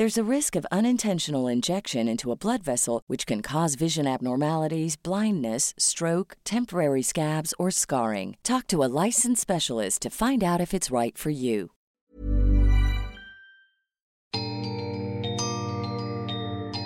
There's 0.00 0.16
a 0.16 0.24
risk 0.24 0.56
of 0.56 0.64
unintentional 0.72 1.46
injection 1.46 2.08
into 2.08 2.32
a 2.32 2.34
blood 2.34 2.62
vessel, 2.62 3.02
which 3.06 3.26
can 3.26 3.42
cause 3.42 3.74
vision 3.74 4.06
abnormalities, 4.06 4.96
blindness, 4.96 5.74
stroke, 5.76 6.38
temporary 6.42 7.02
scabs, 7.02 7.52
or 7.58 7.70
scarring. 7.70 8.38
Talk 8.42 8.66
to 8.68 8.82
a 8.82 8.88
licensed 8.88 9.42
specialist 9.42 10.00
to 10.00 10.08
find 10.08 10.42
out 10.42 10.58
if 10.58 10.72
it's 10.72 10.90
right 10.90 11.18
for 11.18 11.28
you. 11.28 11.72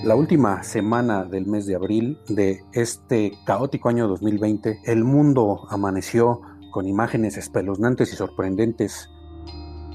La 0.02 0.16
última 0.16 0.64
semana 0.64 1.24
del 1.24 1.46
mes 1.46 1.66
de 1.66 1.76
abril 1.76 2.18
de 2.26 2.64
este 2.72 3.30
caótico 3.46 3.90
año 3.90 4.08
2020, 4.08 4.80
el 4.86 5.04
mundo 5.04 5.68
amaneció 5.70 6.40
con 6.72 6.88
imágenes 6.88 7.36
espeluznantes 7.36 8.12
y 8.12 8.16
sorprendentes. 8.16 9.08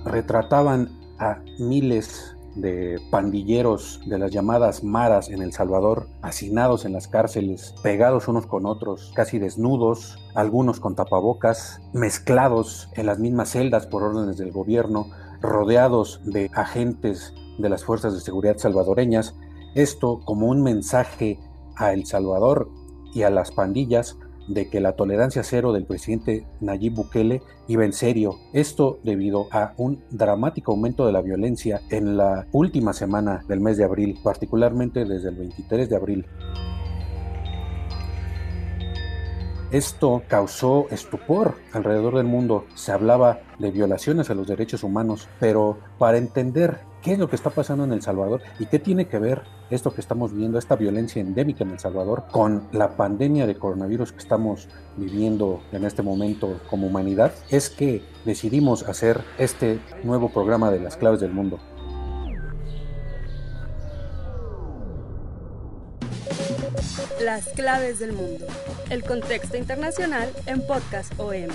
Retrataban 0.05 0.97
a 1.19 1.43
miles 1.59 2.37
de 2.55 2.99
pandilleros 3.11 4.01
de 4.05 4.19
las 4.19 4.31
llamadas 4.31 4.83
maras 4.83 5.29
en 5.29 5.41
El 5.41 5.53
Salvador, 5.53 6.07
hacinados 6.21 6.85
en 6.85 6.93
las 6.93 7.07
cárceles, 7.07 7.73
pegados 7.83 8.27
unos 8.27 8.45
con 8.45 8.65
otros, 8.65 9.11
casi 9.15 9.39
desnudos, 9.39 10.17
algunos 10.35 10.79
con 10.79 10.95
tapabocas, 10.95 11.81
mezclados 11.93 12.89
en 12.95 13.05
las 13.05 13.19
mismas 13.19 13.49
celdas 13.49 13.87
por 13.87 14.03
órdenes 14.03 14.37
del 14.37 14.51
gobierno, 14.51 15.07
rodeados 15.41 16.21
de 16.25 16.49
agentes 16.53 17.33
de 17.57 17.69
las 17.69 17.83
fuerzas 17.83 18.13
de 18.13 18.21
seguridad 18.21 18.57
salvadoreñas, 18.57 19.35
esto 19.75 20.21
como 20.25 20.47
un 20.47 20.63
mensaje 20.63 21.39
a 21.75 21.93
El 21.93 22.05
Salvador 22.05 22.69
y 23.13 23.23
a 23.23 23.29
las 23.29 23.51
pandillas 23.51 24.17
de 24.49 24.67
que 24.67 24.81
la 24.81 24.93
tolerancia 24.93 25.43
cero 25.43 25.71
del 25.71 25.85
presidente 25.85 26.45
Nayib 26.59 26.95
Bukele 26.95 27.41
iba 27.67 27.85
en 27.85 27.93
serio. 27.93 28.35
Esto 28.51 28.99
debido 29.03 29.47
a 29.51 29.73
un 29.77 30.03
dramático 30.09 30.71
aumento 30.71 31.05
de 31.05 31.13
la 31.13 31.21
violencia 31.21 31.81
en 31.89 32.17
la 32.17 32.47
última 32.51 32.91
semana 32.93 33.45
del 33.47 33.61
mes 33.61 33.77
de 33.77 33.85
abril, 33.85 34.19
particularmente 34.21 35.05
desde 35.05 35.29
el 35.29 35.35
23 35.35 35.89
de 35.89 35.95
abril. 35.95 36.25
Esto 39.71 40.23
causó 40.27 40.87
estupor 40.89 41.53
alrededor 41.73 42.15
del 42.15 42.25
mundo. 42.25 42.65
Se 42.73 42.91
hablaba 42.91 43.41
de 43.59 43.69
violaciones 43.69 44.31
a 44.31 44.33
los 44.33 44.47
derechos 44.47 44.83
humanos, 44.83 45.29
pero 45.39 45.77
para 45.99 46.17
entender 46.17 46.79
qué 47.01 47.13
es 47.13 47.19
lo 47.19 47.29
que 47.29 47.35
está 47.35 47.49
pasando 47.49 47.83
en 47.83 47.93
El 47.93 48.01
Salvador 48.01 48.41
y 48.59 48.65
qué 48.65 48.79
tiene 48.79 49.07
que 49.07 49.19
ver 49.19 49.43
esto 49.69 49.93
que 49.93 50.01
estamos 50.01 50.33
viendo, 50.33 50.57
esta 50.57 50.75
violencia 50.75 51.21
endémica 51.21 51.63
en 51.63 51.71
El 51.71 51.79
Salvador, 51.79 52.25
con 52.31 52.67
la 52.71 52.97
pandemia 52.97 53.45
de 53.47 53.55
coronavirus 53.55 54.11
que 54.11 54.19
estamos 54.19 54.67
viviendo 54.97 55.61
en 55.71 55.85
este 55.85 56.01
momento 56.01 56.59
como 56.69 56.87
humanidad, 56.87 57.31
es 57.49 57.69
que 57.69 58.03
decidimos 58.25 58.83
hacer 58.83 59.23
este 59.37 59.79
nuevo 60.03 60.29
programa 60.29 60.71
de 60.71 60.79
las 60.79 60.97
claves 60.97 61.19
del 61.19 61.31
mundo. 61.31 61.59
Las 67.21 67.47
claves 67.49 67.99
del 67.99 68.13
mundo. 68.13 68.45
El 68.89 69.03
contexto 69.03 69.57
internacional 69.57 70.29
en 70.45 70.65
Podcast 70.65 71.13
OM. 71.19 71.49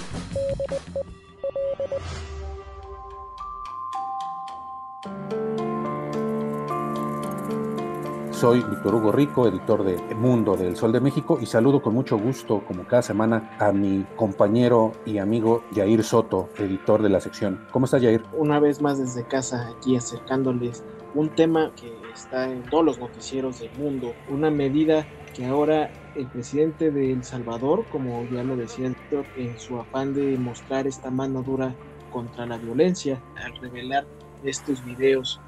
Soy 8.44 8.60
Víctor 8.60 8.96
Hugo 8.96 9.10
Rico, 9.10 9.48
editor 9.48 9.82
de 9.84 9.96
Mundo 10.14 10.54
del 10.54 10.76
Sol 10.76 10.92
de 10.92 11.00
México 11.00 11.38
y 11.40 11.46
saludo 11.46 11.80
con 11.80 11.94
mucho 11.94 12.18
gusto, 12.18 12.62
como 12.68 12.86
cada 12.86 13.00
semana, 13.00 13.56
a 13.58 13.72
mi 13.72 14.04
compañero 14.16 14.92
y 15.06 15.16
amigo 15.16 15.64
Yair 15.72 16.04
Soto, 16.04 16.50
editor 16.58 17.00
de 17.00 17.08
la 17.08 17.22
sección. 17.22 17.64
¿Cómo 17.72 17.86
estás, 17.86 18.02
Yair? 18.02 18.22
Una 18.34 18.60
vez 18.60 18.82
más 18.82 18.98
desde 18.98 19.26
casa, 19.26 19.70
aquí 19.74 19.96
acercándoles 19.96 20.84
un 21.14 21.30
tema 21.30 21.72
que 21.74 21.90
está 22.12 22.44
en 22.52 22.64
todos 22.64 22.84
los 22.84 22.98
noticieros 22.98 23.60
del 23.60 23.70
mundo, 23.78 24.12
una 24.28 24.50
medida 24.50 25.06
que 25.34 25.46
ahora 25.46 25.90
el 26.14 26.26
presidente 26.26 26.90
de 26.90 27.12
El 27.12 27.24
Salvador, 27.24 27.86
como 27.90 28.28
ya 28.30 28.44
lo 28.44 28.56
decía 28.56 28.92
en 29.38 29.58
su 29.58 29.78
afán 29.78 30.12
de 30.12 30.36
mostrar 30.36 30.86
esta 30.86 31.10
mano 31.10 31.42
dura 31.42 31.74
contra 32.12 32.44
la 32.44 32.58
violencia, 32.58 33.22
al 33.42 33.56
revelar 33.56 34.04
estos 34.44 34.84
videos 34.84 35.40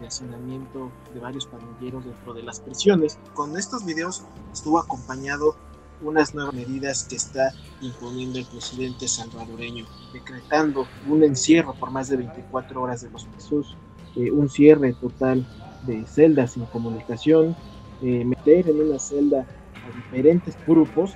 de 0.00 0.06
hacinamiento 0.06 0.90
de 1.12 1.20
varios 1.20 1.46
pandilleros 1.46 2.04
dentro 2.04 2.34
de 2.34 2.42
las 2.42 2.60
prisiones. 2.60 3.18
Con 3.34 3.56
estos 3.56 3.84
videos 3.84 4.24
estuvo 4.52 4.78
acompañado 4.78 5.56
unas 6.02 6.34
nuevas 6.34 6.54
medidas 6.54 7.04
que 7.04 7.16
está 7.16 7.52
imponiendo 7.80 8.38
el 8.38 8.46
presidente 8.46 9.08
salvadoreño, 9.08 9.86
decretando 10.12 10.86
un 11.08 11.24
encierro 11.24 11.74
por 11.74 11.90
más 11.90 12.08
de 12.08 12.16
24 12.16 12.82
horas 12.82 13.02
de 13.02 13.10
los 13.10 13.24
presos, 13.24 13.76
eh, 14.16 14.30
un 14.30 14.48
cierre 14.48 14.92
total 14.94 15.46
de 15.86 16.06
celdas 16.06 16.52
sin 16.52 16.66
comunicación, 16.66 17.56
eh, 18.02 18.24
meter 18.24 18.68
en 18.68 18.80
una 18.80 18.98
celda 18.98 19.40
a 19.40 19.96
diferentes 19.96 20.56
grupos 20.66 21.12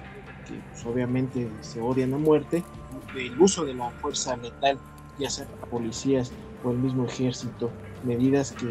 que 0.46 0.54
pues, 0.70 0.86
obviamente 0.86 1.50
se 1.60 1.80
odian 1.80 2.14
a 2.14 2.18
muerte, 2.18 2.64
el 3.16 3.40
uso 3.40 3.64
de 3.64 3.74
la 3.74 3.90
fuerza 3.90 4.36
letal, 4.36 4.78
ya 5.18 5.30
sea 5.30 5.46
policías 5.70 6.32
o 6.64 6.70
el 6.70 6.78
mismo 6.78 7.04
ejército, 7.04 7.70
medidas 8.04 8.52
que 8.52 8.66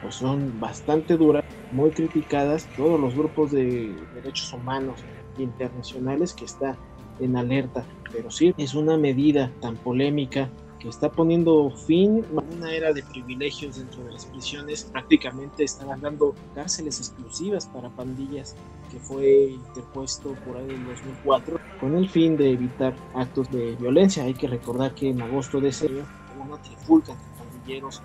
pues, 0.00 0.14
son 0.14 0.58
bastante 0.60 1.16
duras, 1.16 1.44
muy 1.72 1.90
criticadas, 1.90 2.68
todos 2.76 3.00
los 3.00 3.14
grupos 3.14 3.50
de 3.50 3.94
derechos 4.14 4.52
humanos 4.52 5.00
internacionales 5.38 6.32
que 6.32 6.44
está 6.44 6.76
en 7.20 7.36
alerta, 7.36 7.84
pero 8.12 8.30
sí 8.30 8.54
es 8.56 8.74
una 8.74 8.96
medida 8.96 9.50
tan 9.60 9.76
polémica 9.76 10.50
que 10.78 10.88
está 10.88 11.10
poniendo 11.10 11.70
fin 11.70 12.24
a 12.36 12.54
una 12.54 12.70
era 12.70 12.92
de 12.92 13.02
privilegios 13.02 13.78
dentro 13.78 14.04
de 14.04 14.12
las 14.12 14.26
prisiones. 14.26 14.84
Prácticamente 14.84 15.64
están 15.64 16.00
dando 16.00 16.34
cárceles 16.54 16.98
exclusivas 16.98 17.66
para 17.66 17.88
pandillas 17.90 18.54
que 18.90 18.98
fue 18.98 19.50
interpuesto 19.50 20.34
por 20.46 20.56
ahí 20.56 20.68
en 20.70 20.86
2004 20.86 21.58
con 21.80 21.96
el 21.96 22.08
fin 22.08 22.36
de 22.36 22.52
evitar 22.52 22.94
actos 23.14 23.50
de 23.50 23.74
violencia. 23.76 24.24
Hay 24.24 24.34
que 24.34 24.48
recordar 24.48 24.94
que 24.94 25.10
en 25.10 25.22
agosto 25.22 25.60
de 25.60 25.68
ese 25.70 25.86
año 25.86 26.04
hubo 26.36 26.44
una 26.44 26.62
trifulca 26.62 27.14
pandilleros 27.38 28.02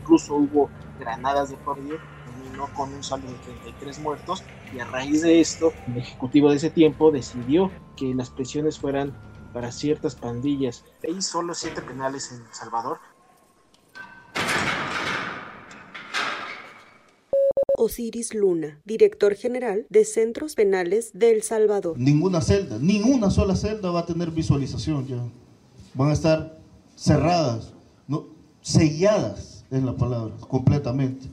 incluso 0.00 0.34
hubo 0.34 0.70
granadas 0.98 1.50
de 1.50 1.56
por 1.56 1.76
terminó 1.76 2.68
con 2.74 2.92
un 2.92 3.02
saldo 3.02 3.28
de 3.28 3.38
33 3.38 3.98
muertos 4.00 4.42
y 4.74 4.78
a 4.78 4.84
raíz 4.84 5.22
de 5.22 5.40
esto 5.40 5.72
el 5.88 5.98
ejecutivo 5.98 6.50
de 6.50 6.56
ese 6.56 6.70
tiempo 6.70 7.10
decidió 7.10 7.70
que 7.96 8.14
las 8.14 8.30
prisiones 8.30 8.78
fueran 8.78 9.16
para 9.52 9.72
ciertas 9.72 10.14
pandillas. 10.14 10.84
Hay 11.02 11.20
solo 11.22 11.54
siete 11.54 11.82
penales 11.82 12.30
en 12.32 12.40
El 12.40 12.54
Salvador. 12.54 12.98
Osiris 17.76 18.34
Luna, 18.34 18.78
director 18.84 19.34
general 19.34 19.86
de 19.88 20.04
Centros 20.04 20.54
Penales 20.54 21.12
de 21.14 21.30
El 21.30 21.42
Salvador. 21.42 21.98
Ninguna 21.98 22.42
celda, 22.42 22.78
ninguna 22.78 23.30
sola 23.30 23.56
celda 23.56 23.90
va 23.90 24.00
a 24.00 24.06
tener 24.06 24.30
visualización 24.30 25.06
ya. 25.06 25.16
Van 25.94 26.10
a 26.10 26.12
estar 26.12 26.60
cerradas, 26.94 27.72
no, 28.06 28.26
selladas 28.60 29.59
es 29.70 29.82
la 29.82 29.96
palabra, 29.96 30.34
completamente. 30.48 31.28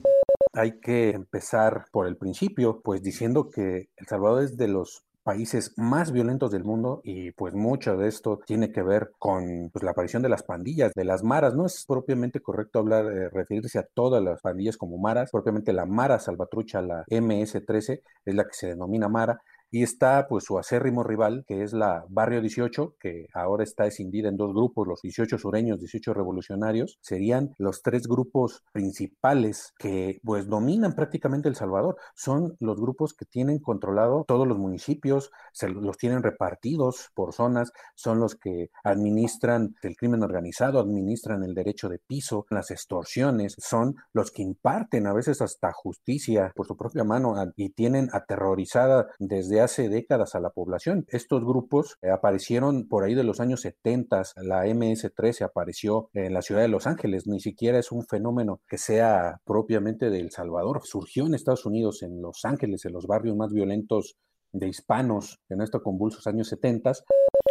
Hay 0.54 0.80
que 0.80 1.12
empezar 1.12 1.86
por 1.92 2.08
el 2.08 2.18
principio, 2.18 2.82
pues 2.84 3.02
diciendo 3.04 3.50
que 3.50 3.90
El 3.96 4.08
Salvador 4.08 4.44
es 4.44 4.58
de 4.58 4.68
los 4.68 5.04
países 5.28 5.74
más 5.76 6.14
violentos 6.14 6.52
del 6.52 6.64
mundo 6.64 7.02
y 7.04 7.32
pues 7.32 7.54
mucho 7.54 7.98
de 7.98 8.08
esto 8.08 8.40
tiene 8.46 8.72
que 8.72 8.82
ver 8.82 9.12
con 9.20 9.70
pues, 9.74 9.84
la 9.84 9.92
aparición 9.92 10.24
de 10.24 10.30
las 10.30 10.44
pandillas, 10.44 10.94
de 10.94 11.04
las 11.04 11.22
maras. 11.22 11.54
No 11.54 11.66
es 11.66 11.84
propiamente 11.86 12.40
correcto 12.40 12.80
hablar, 12.80 13.06
eh, 13.08 13.30
referirse 13.30 13.78
a 13.78 13.84
todas 13.84 14.24
las 14.24 14.42
pandillas 14.42 14.78
como 14.78 14.98
maras, 14.98 15.30
propiamente 15.30 15.74
la 15.74 15.86
mara 15.86 16.18
salvatrucha, 16.20 16.82
la 16.82 17.04
MS-13, 17.10 18.02
es 18.24 18.36
la 18.36 18.46
que 18.46 18.54
se 18.54 18.68
denomina 18.68 19.10
mara 19.10 19.42
y 19.70 19.84
está 19.84 20.28
pues 20.28 20.46
su 20.46 20.58
acérrimo 20.58 21.04
rival, 21.04 21.44
que 21.48 21.64
es 21.64 21.74
la 21.74 22.06
Barrio 22.10 22.42
18, 22.42 22.96
que 23.00 23.28
ahora 23.34 23.64
está 23.64 23.86
escindida 23.86 24.30
en 24.30 24.38
dos 24.38 24.54
grupos, 24.54 24.88
los 24.88 25.02
18 25.02 25.38
sureños, 25.38 25.80
18 25.80 26.14
revolucionarios, 26.14 26.98
serían 27.02 27.54
los 27.58 27.82
tres 27.82 28.08
grupos 28.08 28.64
principales 28.72 29.74
que 29.78 30.20
pues 30.24 30.48
dominan 30.48 30.94
prácticamente 30.94 31.50
El 31.50 31.56
Salvador. 31.56 31.98
Son 32.16 32.56
los 32.60 32.80
grupos 32.80 33.14
que 33.14 33.26
tienen 33.26 33.60
controlado 33.60 34.24
todos 34.28 34.48
los 34.48 34.58
municipios, 34.58 35.32
se 35.54 35.70
los 35.70 35.98
tienen 35.98 36.24
repartidos 36.24 37.10
por 37.14 37.34
zonas, 37.34 37.72
son 37.96 38.20
los 38.20 38.36
que 38.36 38.70
administran 38.84 39.76
el 39.82 39.96
crimen 39.96 40.24
organizado, 40.24 40.80
administran 40.80 41.44
el 41.44 41.54
derecho 41.54 41.90
de 41.90 42.00
piso, 42.00 42.46
las 42.50 42.72
extorsiones, 42.72 43.56
son 43.58 43.96
los 44.14 44.32
que 44.32 44.44
imparten 44.44 45.08
a 45.08 45.14
veces 45.14 45.42
hasta 45.42 45.72
justicia 45.74 46.52
por 46.56 46.68
su 46.68 46.78
propia 46.78 47.04
mano 47.04 47.36
y 47.56 47.70
tienen 47.70 48.10
aterrorizada 48.14 49.08
desde 49.20 49.57
hace 49.62 49.90
décadas 49.90 50.36
a 50.36 50.40
la 50.40 50.50
población. 50.50 51.06
Estos 51.10 51.44
grupos 51.44 51.98
eh, 52.02 52.10
aparecieron 52.10 52.88
por 52.88 53.04
ahí 53.04 53.16
de 53.16 53.24
los 53.24 53.40
años 53.40 53.62
70, 53.62 54.24
la 54.38 54.66
MS-13 54.66 55.44
apareció 55.44 56.10
en 56.14 56.34
la 56.34 56.42
ciudad 56.42 56.62
de 56.62 56.68
Los 56.68 56.88
Ángeles, 56.88 57.28
ni 57.28 57.40
siquiera 57.40 57.80
es 57.80 57.92
un 57.92 58.06
fenómeno 58.06 58.62
que 58.68 58.78
sea 58.78 59.40
propiamente 59.46 60.10
de 60.10 60.20
El 60.20 60.32
Salvador, 60.32 60.82
surgió 60.84 61.26
en 61.26 61.36
Estados 61.36 61.66
Unidos, 61.66 62.04
en 62.04 62.22
Los 62.22 62.46
Ángeles, 62.46 62.86
en 62.86 62.94
los 62.94 63.08
barrios 63.08 63.36
más 63.36 63.54
violentos 63.54 64.18
de 64.52 64.68
hispanos 64.68 65.40
en 65.50 65.62
estos 65.62 65.82
convulsos 65.82 66.26
años 66.28 66.48
70. 66.50 66.94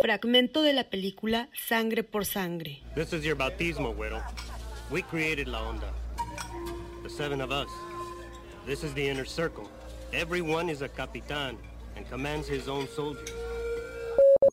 Fragmento 0.00 0.62
de 0.62 0.72
la 0.72 0.90
película 0.90 1.48
Sangre 1.68 2.04
por 2.04 2.24
Sangre. 2.24 2.82
This 2.94 3.12
is 3.12 3.22
your 3.22 3.36
bautismo, 3.36 3.94
güero. 3.94 4.22
We 4.90 5.02
created 5.02 5.48
la 5.48 5.62
onda. 5.62 5.92
The 7.02 7.10
seven 7.10 7.40
of 7.40 7.50
us. 7.50 7.70
This 8.66 8.84
is 8.84 8.94
the 8.94 9.08
inner 9.08 9.26
circle. 9.26 9.68
Everyone 10.12 10.70
is 10.70 10.82
a 10.82 10.88
capitán. 10.88 11.56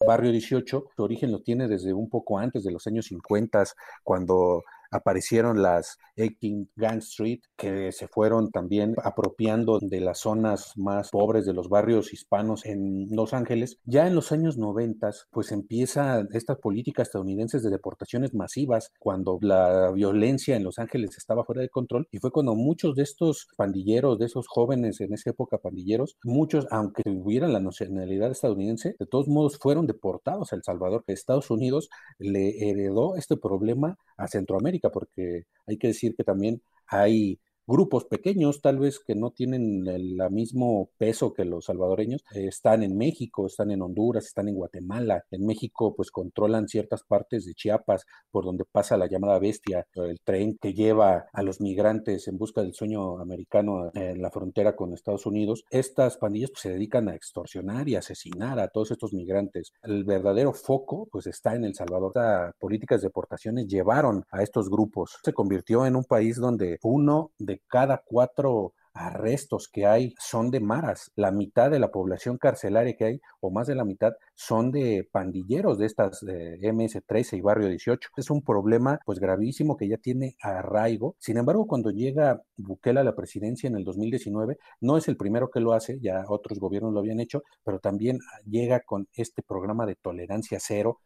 Barrio 0.06 0.32
18, 0.32 0.86
su 0.96 1.04
origen 1.04 1.32
lo 1.32 1.42
tiene 1.42 1.68
desde 1.68 1.94
un 1.94 2.10
poco 2.10 2.38
antes 2.38 2.64
de 2.64 2.72
los 2.72 2.86
años 2.88 3.06
50, 3.06 3.64
cuando 4.04 4.64
aparecieron 4.94 5.62
las 5.62 5.98
18 6.16 6.70
Gang 6.76 7.00
Street, 7.00 7.42
que 7.58 7.92
se 7.92 8.08
fueron 8.08 8.52
también 8.52 8.96
apropiando 9.04 9.80
de 9.80 10.00
las 10.00 10.20
zonas 10.20 10.74
más 10.76 11.10
pobres 11.10 11.46
de 11.46 11.54
los 11.54 11.70
barrios 11.70 12.14
hispanos 12.14 12.66
en 12.66 13.08
Los 13.10 13.34
Ángeles. 13.34 13.80
Ya 13.86 14.08
en 14.08 14.16
los 14.16 14.32
años 14.32 14.58
90, 14.58 15.10
pues 15.32 15.52
empiezan 15.52 16.28
estas 16.34 16.58
políticas 16.58 17.08
estadounidenses 17.08 17.64
de 17.64 17.70
deportaciones 17.70 18.34
masivas, 18.34 18.92
cuando 19.00 19.38
la 19.42 19.92
violencia 19.92 20.56
en 20.56 20.64
Los 20.64 20.80
Ángeles 20.80 21.18
estaba 21.18 21.44
fuera 21.44 21.62
de 21.62 21.70
control, 21.70 22.08
y 22.12 22.20
fue 22.20 22.32
cuando 22.32 22.56
muchos 22.56 22.96
de 22.96 23.04
estos 23.04 23.48
pandilleros, 23.58 24.20
de 24.20 24.26
esos 24.26 24.48
jóvenes 24.48 25.02
en 25.02 25.14
esa 25.14 25.32
época 25.32 25.58
pandilleros, 25.58 26.18
muchos, 26.24 26.68
aunque 26.72 27.04
tuvieran 27.04 27.54
la 27.54 27.60
nacionalidad 27.60 28.32
estadounidense, 28.32 28.96
de 29.00 29.06
todos 29.06 29.28
modos 29.28 29.58
fueron 29.58 29.88
deportados 29.88 30.52
a 30.52 30.56
El 30.56 30.64
Salvador. 30.64 31.04
Estados 31.08 31.50
Unidos 31.50 31.90
le 32.20 32.70
heredó 32.70 33.16
este 33.16 33.38
problema 33.38 33.98
a 34.18 34.28
Centroamérica, 34.28 34.83
porque 34.90 35.46
hay 35.68 35.78
que 35.78 35.88
decir 35.88 36.16
que 36.16 36.24
también 36.24 36.62
hay 36.88 37.40
grupos 37.66 38.06
pequeños, 38.06 38.62
tal 38.62 38.80
vez 38.80 39.00
que 39.00 39.16
no 39.16 39.32
tienen 39.32 39.88
el 39.88 40.18
mismo 40.30 40.90
peso 40.98 41.34
que 41.34 41.46
los 41.46 41.66
salvadoreños, 41.66 42.24
eh, 42.36 42.48
están 42.48 42.84
en 42.84 42.98
México, 42.98 43.48
están 43.48 43.72
en 43.72 43.82
Honduras, 43.82 44.26
están 44.26 44.50
en 44.50 44.56
Guatemala. 44.56 45.24
En 45.32 45.46
México, 45.46 45.96
pues 45.96 46.12
controlan 46.12 46.68
ciertas 46.68 47.04
partes 47.04 47.46
de 47.46 47.54
Chiapas 47.54 48.06
por 48.32 48.46
donde 48.46 48.66
pasa 48.66 48.98
la 48.98 49.08
llamada 49.08 49.40
bestia, 49.40 49.88
el 49.94 50.20
tren 50.22 50.58
que 50.62 50.74
lleva 50.74 51.26
a 51.32 51.44
los 51.44 51.62
migrantes 51.62 52.28
en 52.28 52.38
busca 52.38 52.62
del 52.62 52.74
sueño 52.74 53.20
americano 53.20 53.92
en 53.94 54.22
la 54.22 54.32
frontera 54.32 54.76
con 54.76 54.94
Estados 54.94 55.26
Unidos. 55.26 55.64
Estas 55.70 56.18
pandillas 56.18 56.52
pues, 56.52 56.62
se 56.62 56.72
dedican 56.72 57.08
a 57.08 57.16
extorsionar 57.16 57.88
y 57.88 57.96
asesinar 57.96 58.60
a 58.60 58.68
todos 58.68 58.92
estos 58.92 59.14
migrantes. 59.14 59.74
El 59.82 60.04
verdadero 60.04 60.54
foco, 60.54 61.08
pues 61.12 61.28
está 61.28 61.56
en 61.56 61.66
El 61.66 61.76
Salvador. 61.76 62.12
Las 62.16 62.54
políticas 62.56 63.02
de 63.02 63.10
deportaciones 63.14 63.68
llevaron 63.68 64.26
a 64.32 64.42
estos 64.42 64.70
grupos. 64.70 65.20
Se 65.24 65.34
convirtió 65.34 65.86
en 65.86 65.96
un 65.96 66.04
país 66.04 66.38
donde 66.38 66.80
uno 66.82 67.32
de 67.38 67.53
cada 67.68 68.04
cuatro 68.06 68.74
arrestos 68.94 69.68
que 69.68 69.86
hay 69.86 70.14
son 70.20 70.52
de 70.52 70.60
maras. 70.60 71.12
La 71.16 71.32
mitad 71.32 71.72
de 71.72 71.80
la 71.80 71.92
población 71.92 72.38
carcelaria 72.38 72.96
que 72.96 73.06
hay, 73.06 73.22
o 73.42 73.50
más 73.50 73.68
de 73.68 73.76
la 73.76 73.86
mitad, 73.86 74.14
son 74.36 74.72
de 74.72 75.08
pandilleros 75.12 75.78
de 75.80 75.88
estas 75.88 76.24
MS-13 76.24 77.38
y 77.38 77.42
Barrio 77.42 77.70
18. 77.70 78.10
Es 78.18 78.30
un 78.30 78.44
problema 78.44 79.00
pues 79.06 79.20
gravísimo 79.20 79.78
que 79.78 79.88
ya 79.88 79.98
tiene 79.98 80.36
arraigo. 80.42 81.16
Sin 81.20 81.38
embargo, 81.38 81.66
cuando 81.68 81.90
llega 81.90 82.42
Bukele 82.58 83.00
a 83.00 83.04
la 83.04 83.16
presidencia 83.16 83.68
en 83.68 83.76
el 83.76 83.84
2019, 83.84 84.58
no 84.82 84.98
es 84.98 85.08
el 85.08 85.18
primero 85.18 85.50
que 85.50 85.60
lo 85.60 85.74
hace, 85.74 86.00
ya 86.00 86.24
otros 86.28 86.60
gobiernos 86.60 86.94
lo 86.94 87.00
habían 87.00 87.20
hecho, 87.20 87.44
pero 87.64 87.80
también 87.80 88.20
llega 88.46 88.82
con 88.82 89.08
este 89.14 89.42
programa 89.42 89.86
de 89.86 89.96
tolerancia 89.96 90.60
cero 90.62 91.00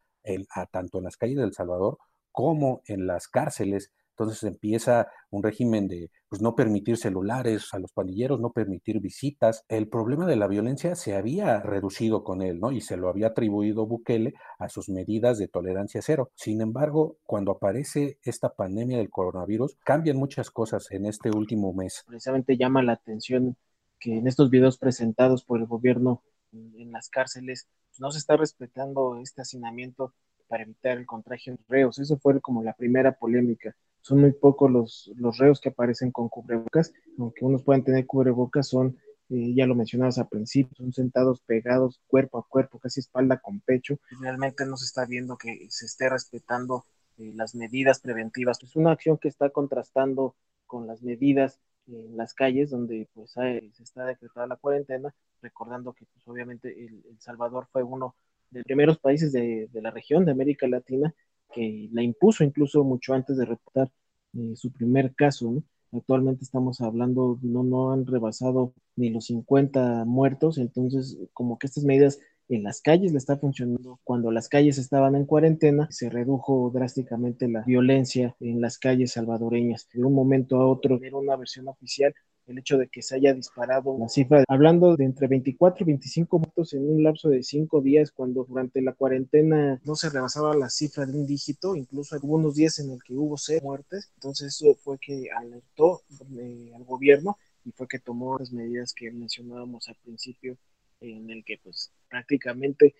tanto 0.71 0.97
en 0.97 1.05
las 1.05 1.15
calles 1.15 1.38
de 1.38 1.44
El 1.44 1.53
Salvador 1.53 1.97
como 2.33 2.81
en 2.85 3.07
las 3.07 3.29
cárceles 3.29 3.91
entonces 4.17 4.43
empieza 4.43 5.07
un 5.29 5.43
régimen 5.43 5.87
de 5.87 6.09
pues, 6.27 6.41
no 6.41 6.55
permitir 6.55 6.97
celulares 6.97 7.71
a 7.73 7.79
los 7.79 7.91
pandilleros, 7.91 8.39
no 8.39 8.51
permitir 8.51 8.99
visitas. 8.99 9.63
El 9.67 9.89
problema 9.89 10.25
de 10.25 10.35
la 10.35 10.47
violencia 10.47 10.95
se 10.95 11.15
había 11.15 11.59
reducido 11.61 12.23
con 12.23 12.41
él, 12.41 12.59
¿no? 12.59 12.71
Y 12.71 12.81
se 12.81 12.97
lo 12.97 13.09
había 13.09 13.27
atribuido 13.27 13.85
Bukele 13.85 14.33
a 14.57 14.69
sus 14.69 14.89
medidas 14.89 15.37
de 15.37 15.47
tolerancia 15.47 16.01
cero. 16.01 16.31
Sin 16.33 16.61
embargo, 16.61 17.17
cuando 17.25 17.51
aparece 17.51 18.17
esta 18.23 18.55
pandemia 18.55 18.97
del 18.97 19.11
coronavirus, 19.11 19.77
cambian 19.85 20.17
muchas 20.17 20.49
cosas 20.49 20.89
en 20.89 21.05
este 21.05 21.29
último 21.29 21.71
mes. 21.73 22.03
Precisamente 22.07 22.57
llama 22.57 22.81
la 22.81 22.93
atención 22.93 23.55
que 23.99 24.17
en 24.17 24.27
estos 24.27 24.49
videos 24.49 24.79
presentados 24.79 25.43
por 25.43 25.59
el 25.59 25.67
gobierno 25.67 26.23
en 26.51 26.91
las 26.91 27.09
cárceles 27.09 27.67
pues, 27.89 27.99
no 27.99 28.09
se 28.11 28.17
está 28.17 28.35
respetando 28.35 29.19
este 29.21 29.41
hacinamiento 29.41 30.15
para 30.47 30.63
evitar 30.63 30.97
el 30.97 31.05
contagio 31.05 31.53
de 31.53 31.59
reos. 31.67 31.99
Eso 31.99 32.17
fue 32.17 32.39
como 32.41 32.63
la 32.63 32.73
primera 32.73 33.11
polémica 33.11 33.75
son 34.07 34.21
muy 34.21 34.31
pocos 34.31 34.71
los, 34.71 35.12
los 35.18 35.38
reos 35.38 35.59
que 35.59 35.69
aparecen 35.69 36.12
con 36.12 36.30
cubrebocas, 36.30 36.94
aunque 37.19 37.44
unos 37.44 37.63
pueden 37.63 37.83
tener 37.83 38.06
cubrebocas, 38.06 38.69
son, 38.69 38.98
eh, 39.30 39.54
ya 39.54 39.65
lo 39.65 39.75
mencionabas 39.75 40.18
al 40.18 40.30
principio, 40.30 40.74
son 40.77 40.94
sentados 40.94 41.42
pegados 41.42 42.00
cuerpo 42.07 42.38
a 42.38 42.48
cuerpo, 42.48 42.80
casi 42.80 43.01
espalda 43.01 43.38
con 43.38 43.59
pecho. 43.59 44.00
Realmente 44.21 44.65
no 44.65 44.77
se 44.77 44.86
está 44.86 45.06
viendo 45.06 45.38
que 45.38 45.68
se 45.69 45.86
esté 45.86 46.07
respetando 46.07 46.86
eh, 47.18 47.33
las 47.36 47.54
medidas 47.54 48.00
preventivas. 48.00 48.63
Es 48.63 48.77
una 48.77 48.94
acción 48.94 49.18
que 49.18 49.27
está 49.27 49.50
contrastando 49.50 50.36
con 50.65 50.88
las 50.88 51.04
medidas 51.04 51.59
en 51.88 52.15
las 52.15 52.33
calles 52.33 52.69
donde 52.69 53.09
pues 53.13 53.31
se 53.31 53.83
está 53.83 54.06
decretada 54.06 54.48
la 54.48 54.56
cuarentena, 54.56 55.13
recordando 55.42 55.92
que 55.92 56.06
pues 56.06 56.25
obviamente 56.27 56.86
el, 56.86 57.04
Salvador 57.19 57.68
fue 57.74 57.83
uno 57.83 58.15
de 58.51 58.59
los 58.59 58.65
primeros 58.65 59.00
países 59.00 59.33
de, 59.33 59.68
de 59.69 59.81
la 59.81 59.92
región 59.92 60.24
de 60.24 60.31
América 60.31 60.65
Latina 60.65 61.13
que 61.53 61.89
la 61.91 62.03
impuso 62.03 62.44
incluso 62.44 62.83
mucho 62.83 63.13
antes 63.13 63.38
de 63.38 63.45
reportar 63.45 63.89
eh, 64.33 64.55
su 64.55 64.71
primer 64.71 65.13
caso. 65.15 65.63
Actualmente 65.92 66.44
estamos 66.44 66.81
hablando, 66.81 67.39
no, 67.42 67.63
no 67.63 67.92
han 67.92 68.06
rebasado 68.06 68.73
ni 68.95 69.09
los 69.09 69.25
50 69.25 70.06
muertos, 70.06 70.57
entonces 70.57 71.18
como 71.33 71.57
que 71.57 71.68
estas 71.68 71.83
medidas 71.85 72.19
en 72.49 72.63
las 72.63 72.81
calles 72.81 73.11
le 73.11 73.18
está 73.18 73.37
funcionando. 73.37 73.99
Cuando 74.04 74.31
las 74.31 74.49
calles 74.49 74.77
estaban 74.77 75.16
en 75.16 75.25
cuarentena, 75.25 75.87
se 75.92 76.09
redujo 76.09 76.71
drásticamente 76.73 77.47
la 77.47 77.63
violencia 77.63 78.35
en 78.39 78.61
las 78.61 78.77
calles 78.77 79.13
salvadoreñas. 79.13 79.87
De 79.94 80.04
un 80.04 80.13
momento 80.13 80.57
a 80.57 80.68
otro, 80.68 80.99
era 81.04 81.18
una 81.18 81.35
versión 81.35 81.68
oficial 81.68 82.13
el 82.47 82.57
hecho 82.57 82.77
de 82.77 82.87
que 82.87 83.01
se 83.01 83.16
haya 83.16 83.33
disparado 83.33 83.97
la 83.99 84.07
cifra, 84.07 84.44
hablando 84.47 84.95
de 84.95 85.06
entre 85.06 85.27
24 85.27 85.83
y 85.83 85.87
25 85.87 86.39
muertos 86.39 86.73
en 86.73 86.89
un 86.89 87.04
lapso 87.04 87.30
de 87.30 87.44
5 87.44 87.81
días, 87.81 88.11
cuando 88.11 88.45
durante 88.45 88.81
la 88.81 88.94
cuarentena 88.94 89.81
no 89.83 89.95
se 89.95 90.09
rebasaba 90.09 90.56
la 90.56 90.69
cifra 90.69 91.06
de 91.06 91.18
un 91.18 91.27
dígito, 91.27 91.75
incluso 91.75 92.18
hubo 92.21 92.35
unos 92.35 92.56
días 92.56 92.80
en 92.80 92.92
el 92.92 93.04
que 93.04 93.13
hubo 93.13 93.37
6 93.37 93.61
muertes, 93.61 94.11
entonces 94.16 94.56
eso 94.56 94.75
fue 94.75 94.97
que 94.99 95.30
alertó 95.35 96.01
eh, 96.39 96.71
al 96.75 96.83
gobierno 96.85 97.37
y 97.66 97.71
fue 97.71 97.87
que 97.87 97.99
tomó 97.99 98.37
las 98.39 98.51
medidas 98.51 98.94
que 98.94 99.11
mencionábamos 99.11 99.89
al 99.89 99.95
principio, 100.04 100.57
en 101.01 101.30
el 101.30 101.44
que 101.44 101.59
pues 101.61 101.92
prácticamente 102.09 102.95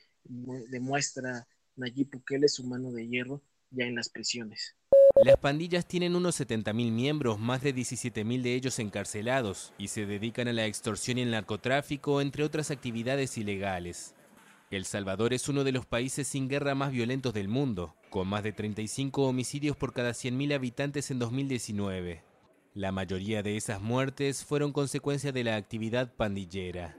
demuestra 0.70 1.48
Nayib 1.78 2.10
Bukele 2.12 2.50
su 2.50 2.64
mano 2.66 2.92
de 2.92 3.08
hierro 3.08 3.42
ya 3.72 3.86
en 3.86 3.96
las 3.96 4.10
prisiones. 4.10 4.76
Las 5.24 5.38
pandillas 5.38 5.88
tienen 5.88 6.16
unos 6.16 6.40
70.000 6.40 6.92
miembros, 6.92 7.40
más 7.40 7.62
de 7.62 7.74
17.000 7.74 8.42
de 8.42 8.54
ellos 8.54 8.78
encarcelados, 8.78 9.74
y 9.78 9.88
se 9.88 10.06
dedican 10.06 10.48
a 10.48 10.54
la 10.54 10.68
extorsión 10.68 11.18
y 11.18 11.22
el 11.22 11.32
narcotráfico, 11.32 12.22
entre 12.22 12.44
otras 12.44 12.70
actividades 12.70 13.38
ilegales. 13.38 14.14
El 14.70 14.86
Salvador 14.86 15.34
es 15.34 15.50
uno 15.50 15.64
de 15.64 15.72
los 15.72 15.86
países 15.86 16.28
sin 16.28 16.48
guerra 16.48 16.76
más 16.76 16.92
violentos 16.92 17.34
del 17.34 17.48
mundo, 17.48 17.96
con 18.10 18.28
más 18.28 18.44
de 18.44 18.54
35 18.54 19.24
homicidios 19.24 19.76
por 19.76 19.92
cada 19.92 20.12
100.000 20.12 20.54
habitantes 20.54 21.10
en 21.10 21.20
2019. 21.20 22.24
La 22.76 22.92
mayoría 22.92 23.42
de 23.42 23.58
esas 23.58 23.82
muertes 23.82 24.46
fueron 24.46 24.72
consecuencia 24.72 25.32
de 25.32 25.44
la 25.44 25.56
actividad 25.56 26.14
pandillera. 26.14 26.96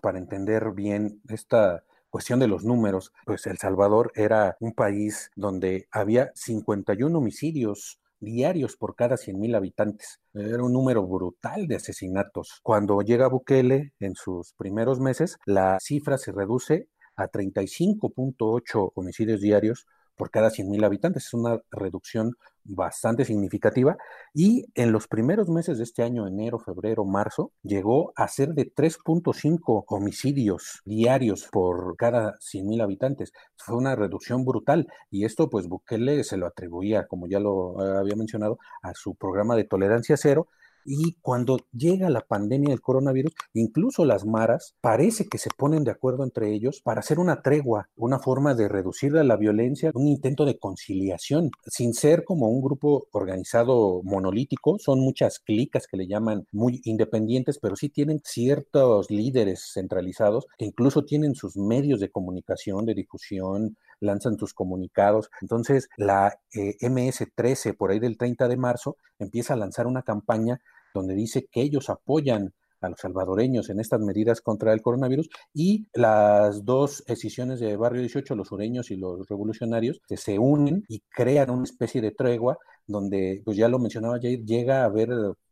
Para 0.00 0.18
entender 0.18 0.70
bien 0.72 1.20
esta 1.28 1.82
cuestión 2.12 2.40
de 2.40 2.46
los 2.46 2.62
números, 2.62 3.10
pues 3.24 3.46
El 3.46 3.56
Salvador 3.56 4.12
era 4.14 4.58
un 4.60 4.74
país 4.74 5.30
donde 5.34 5.88
había 5.90 6.30
51 6.34 7.18
homicidios 7.18 8.00
diarios 8.20 8.76
por 8.76 8.94
cada 8.94 9.16
100.000 9.16 9.56
habitantes. 9.56 10.20
Era 10.34 10.62
un 10.62 10.74
número 10.74 11.06
brutal 11.06 11.66
de 11.66 11.76
asesinatos. 11.76 12.60
Cuando 12.62 13.00
llega 13.00 13.28
Bukele 13.28 13.94
en 13.98 14.14
sus 14.14 14.52
primeros 14.58 15.00
meses, 15.00 15.38
la 15.46 15.78
cifra 15.80 16.18
se 16.18 16.32
reduce 16.32 16.86
a 17.16 17.28
35.8 17.30 18.92
homicidios 18.94 19.40
diarios 19.40 19.86
por 20.16 20.30
cada 20.30 20.50
100.000 20.50 20.84
habitantes. 20.84 21.26
Es 21.26 21.34
una 21.34 21.60
reducción 21.70 22.32
bastante 22.64 23.24
significativa 23.24 23.96
y 24.34 24.66
en 24.74 24.92
los 24.92 25.08
primeros 25.08 25.48
meses 25.48 25.78
de 25.78 25.84
este 25.84 26.02
año, 26.02 26.26
enero, 26.26 26.58
febrero, 26.58 27.04
marzo, 27.04 27.52
llegó 27.62 28.12
a 28.16 28.28
ser 28.28 28.50
de 28.54 28.72
3.5 28.72 29.84
homicidios 29.88 30.80
diarios 30.84 31.48
por 31.50 31.96
cada 31.96 32.34
100.000 32.38 32.82
habitantes. 32.82 33.32
Fue 33.56 33.76
una 33.76 33.96
reducción 33.96 34.44
brutal 34.44 34.86
y 35.10 35.24
esto 35.24 35.50
pues 35.50 35.66
Bukele 35.66 36.22
se 36.24 36.36
lo 36.36 36.46
atribuía, 36.46 37.06
como 37.06 37.26
ya 37.26 37.40
lo 37.40 37.80
había 37.80 38.16
mencionado, 38.16 38.58
a 38.82 38.94
su 38.94 39.14
programa 39.14 39.56
de 39.56 39.64
tolerancia 39.64 40.16
cero 40.16 40.48
y 40.84 41.16
cuando 41.20 41.58
llega 41.72 42.10
la 42.10 42.22
pandemia 42.22 42.70
del 42.70 42.80
coronavirus, 42.80 43.32
incluso 43.54 44.04
las 44.04 44.24
maras 44.24 44.74
parece 44.80 45.28
que 45.28 45.38
se 45.38 45.50
ponen 45.56 45.84
de 45.84 45.90
acuerdo 45.90 46.24
entre 46.24 46.52
ellos 46.52 46.80
para 46.82 47.00
hacer 47.00 47.18
una 47.18 47.42
tregua, 47.42 47.88
una 47.96 48.18
forma 48.18 48.54
de 48.54 48.68
reducir 48.68 49.12
la 49.12 49.36
violencia, 49.36 49.90
un 49.94 50.08
intento 50.08 50.44
de 50.44 50.58
conciliación, 50.58 51.50
sin 51.66 51.92
ser 51.92 52.24
como 52.24 52.48
un 52.48 52.62
grupo 52.62 53.08
organizado 53.12 54.00
monolítico, 54.04 54.78
son 54.78 55.00
muchas 55.00 55.38
clicas 55.38 55.86
que 55.86 55.96
le 55.96 56.06
llaman 56.06 56.46
muy 56.52 56.80
independientes, 56.84 57.58
pero 57.60 57.76
sí 57.76 57.88
tienen 57.88 58.20
ciertos 58.24 59.10
líderes 59.10 59.70
centralizados 59.72 60.46
que 60.58 60.64
incluso 60.64 61.04
tienen 61.04 61.34
sus 61.34 61.56
medios 61.56 62.00
de 62.00 62.10
comunicación, 62.10 62.86
de 62.86 62.94
difusión, 62.94 63.76
lanzan 64.02 64.38
sus 64.38 64.54
comunicados. 64.54 65.30
Entonces, 65.40 65.88
la 65.96 66.38
eh, 66.54 66.76
MS-13, 66.80 67.76
por 67.76 67.90
ahí 67.90 67.98
del 67.98 68.18
30 68.18 68.48
de 68.48 68.56
marzo, 68.56 68.96
empieza 69.18 69.54
a 69.54 69.56
lanzar 69.56 69.86
una 69.86 70.02
campaña 70.02 70.60
donde 70.94 71.14
dice 71.14 71.48
que 71.50 71.62
ellos 71.62 71.88
apoyan 71.88 72.52
a 72.82 72.88
los 72.88 73.00
salvadoreños 73.00 73.70
en 73.70 73.80
estas 73.80 74.00
medidas 74.00 74.40
contra 74.40 74.72
el 74.72 74.82
coronavirus 74.82 75.28
y 75.54 75.86
las 75.94 76.64
dos 76.64 77.04
escisiones 77.06 77.60
de 77.60 77.76
Barrio 77.76 78.00
18, 78.00 78.34
los 78.34 78.48
sureños 78.48 78.90
y 78.90 78.96
los 78.96 79.26
revolucionarios, 79.28 80.00
se 80.08 80.38
unen 80.38 80.84
y 80.88 81.00
crean 81.08 81.50
una 81.50 81.64
especie 81.64 82.00
de 82.00 82.10
tregua 82.10 82.58
donde, 82.86 83.40
pues 83.44 83.56
ya 83.56 83.68
lo 83.68 83.78
mencionaba 83.78 84.18
Jair, 84.20 84.44
llega 84.44 84.82
a 84.82 84.86
haber 84.86 85.10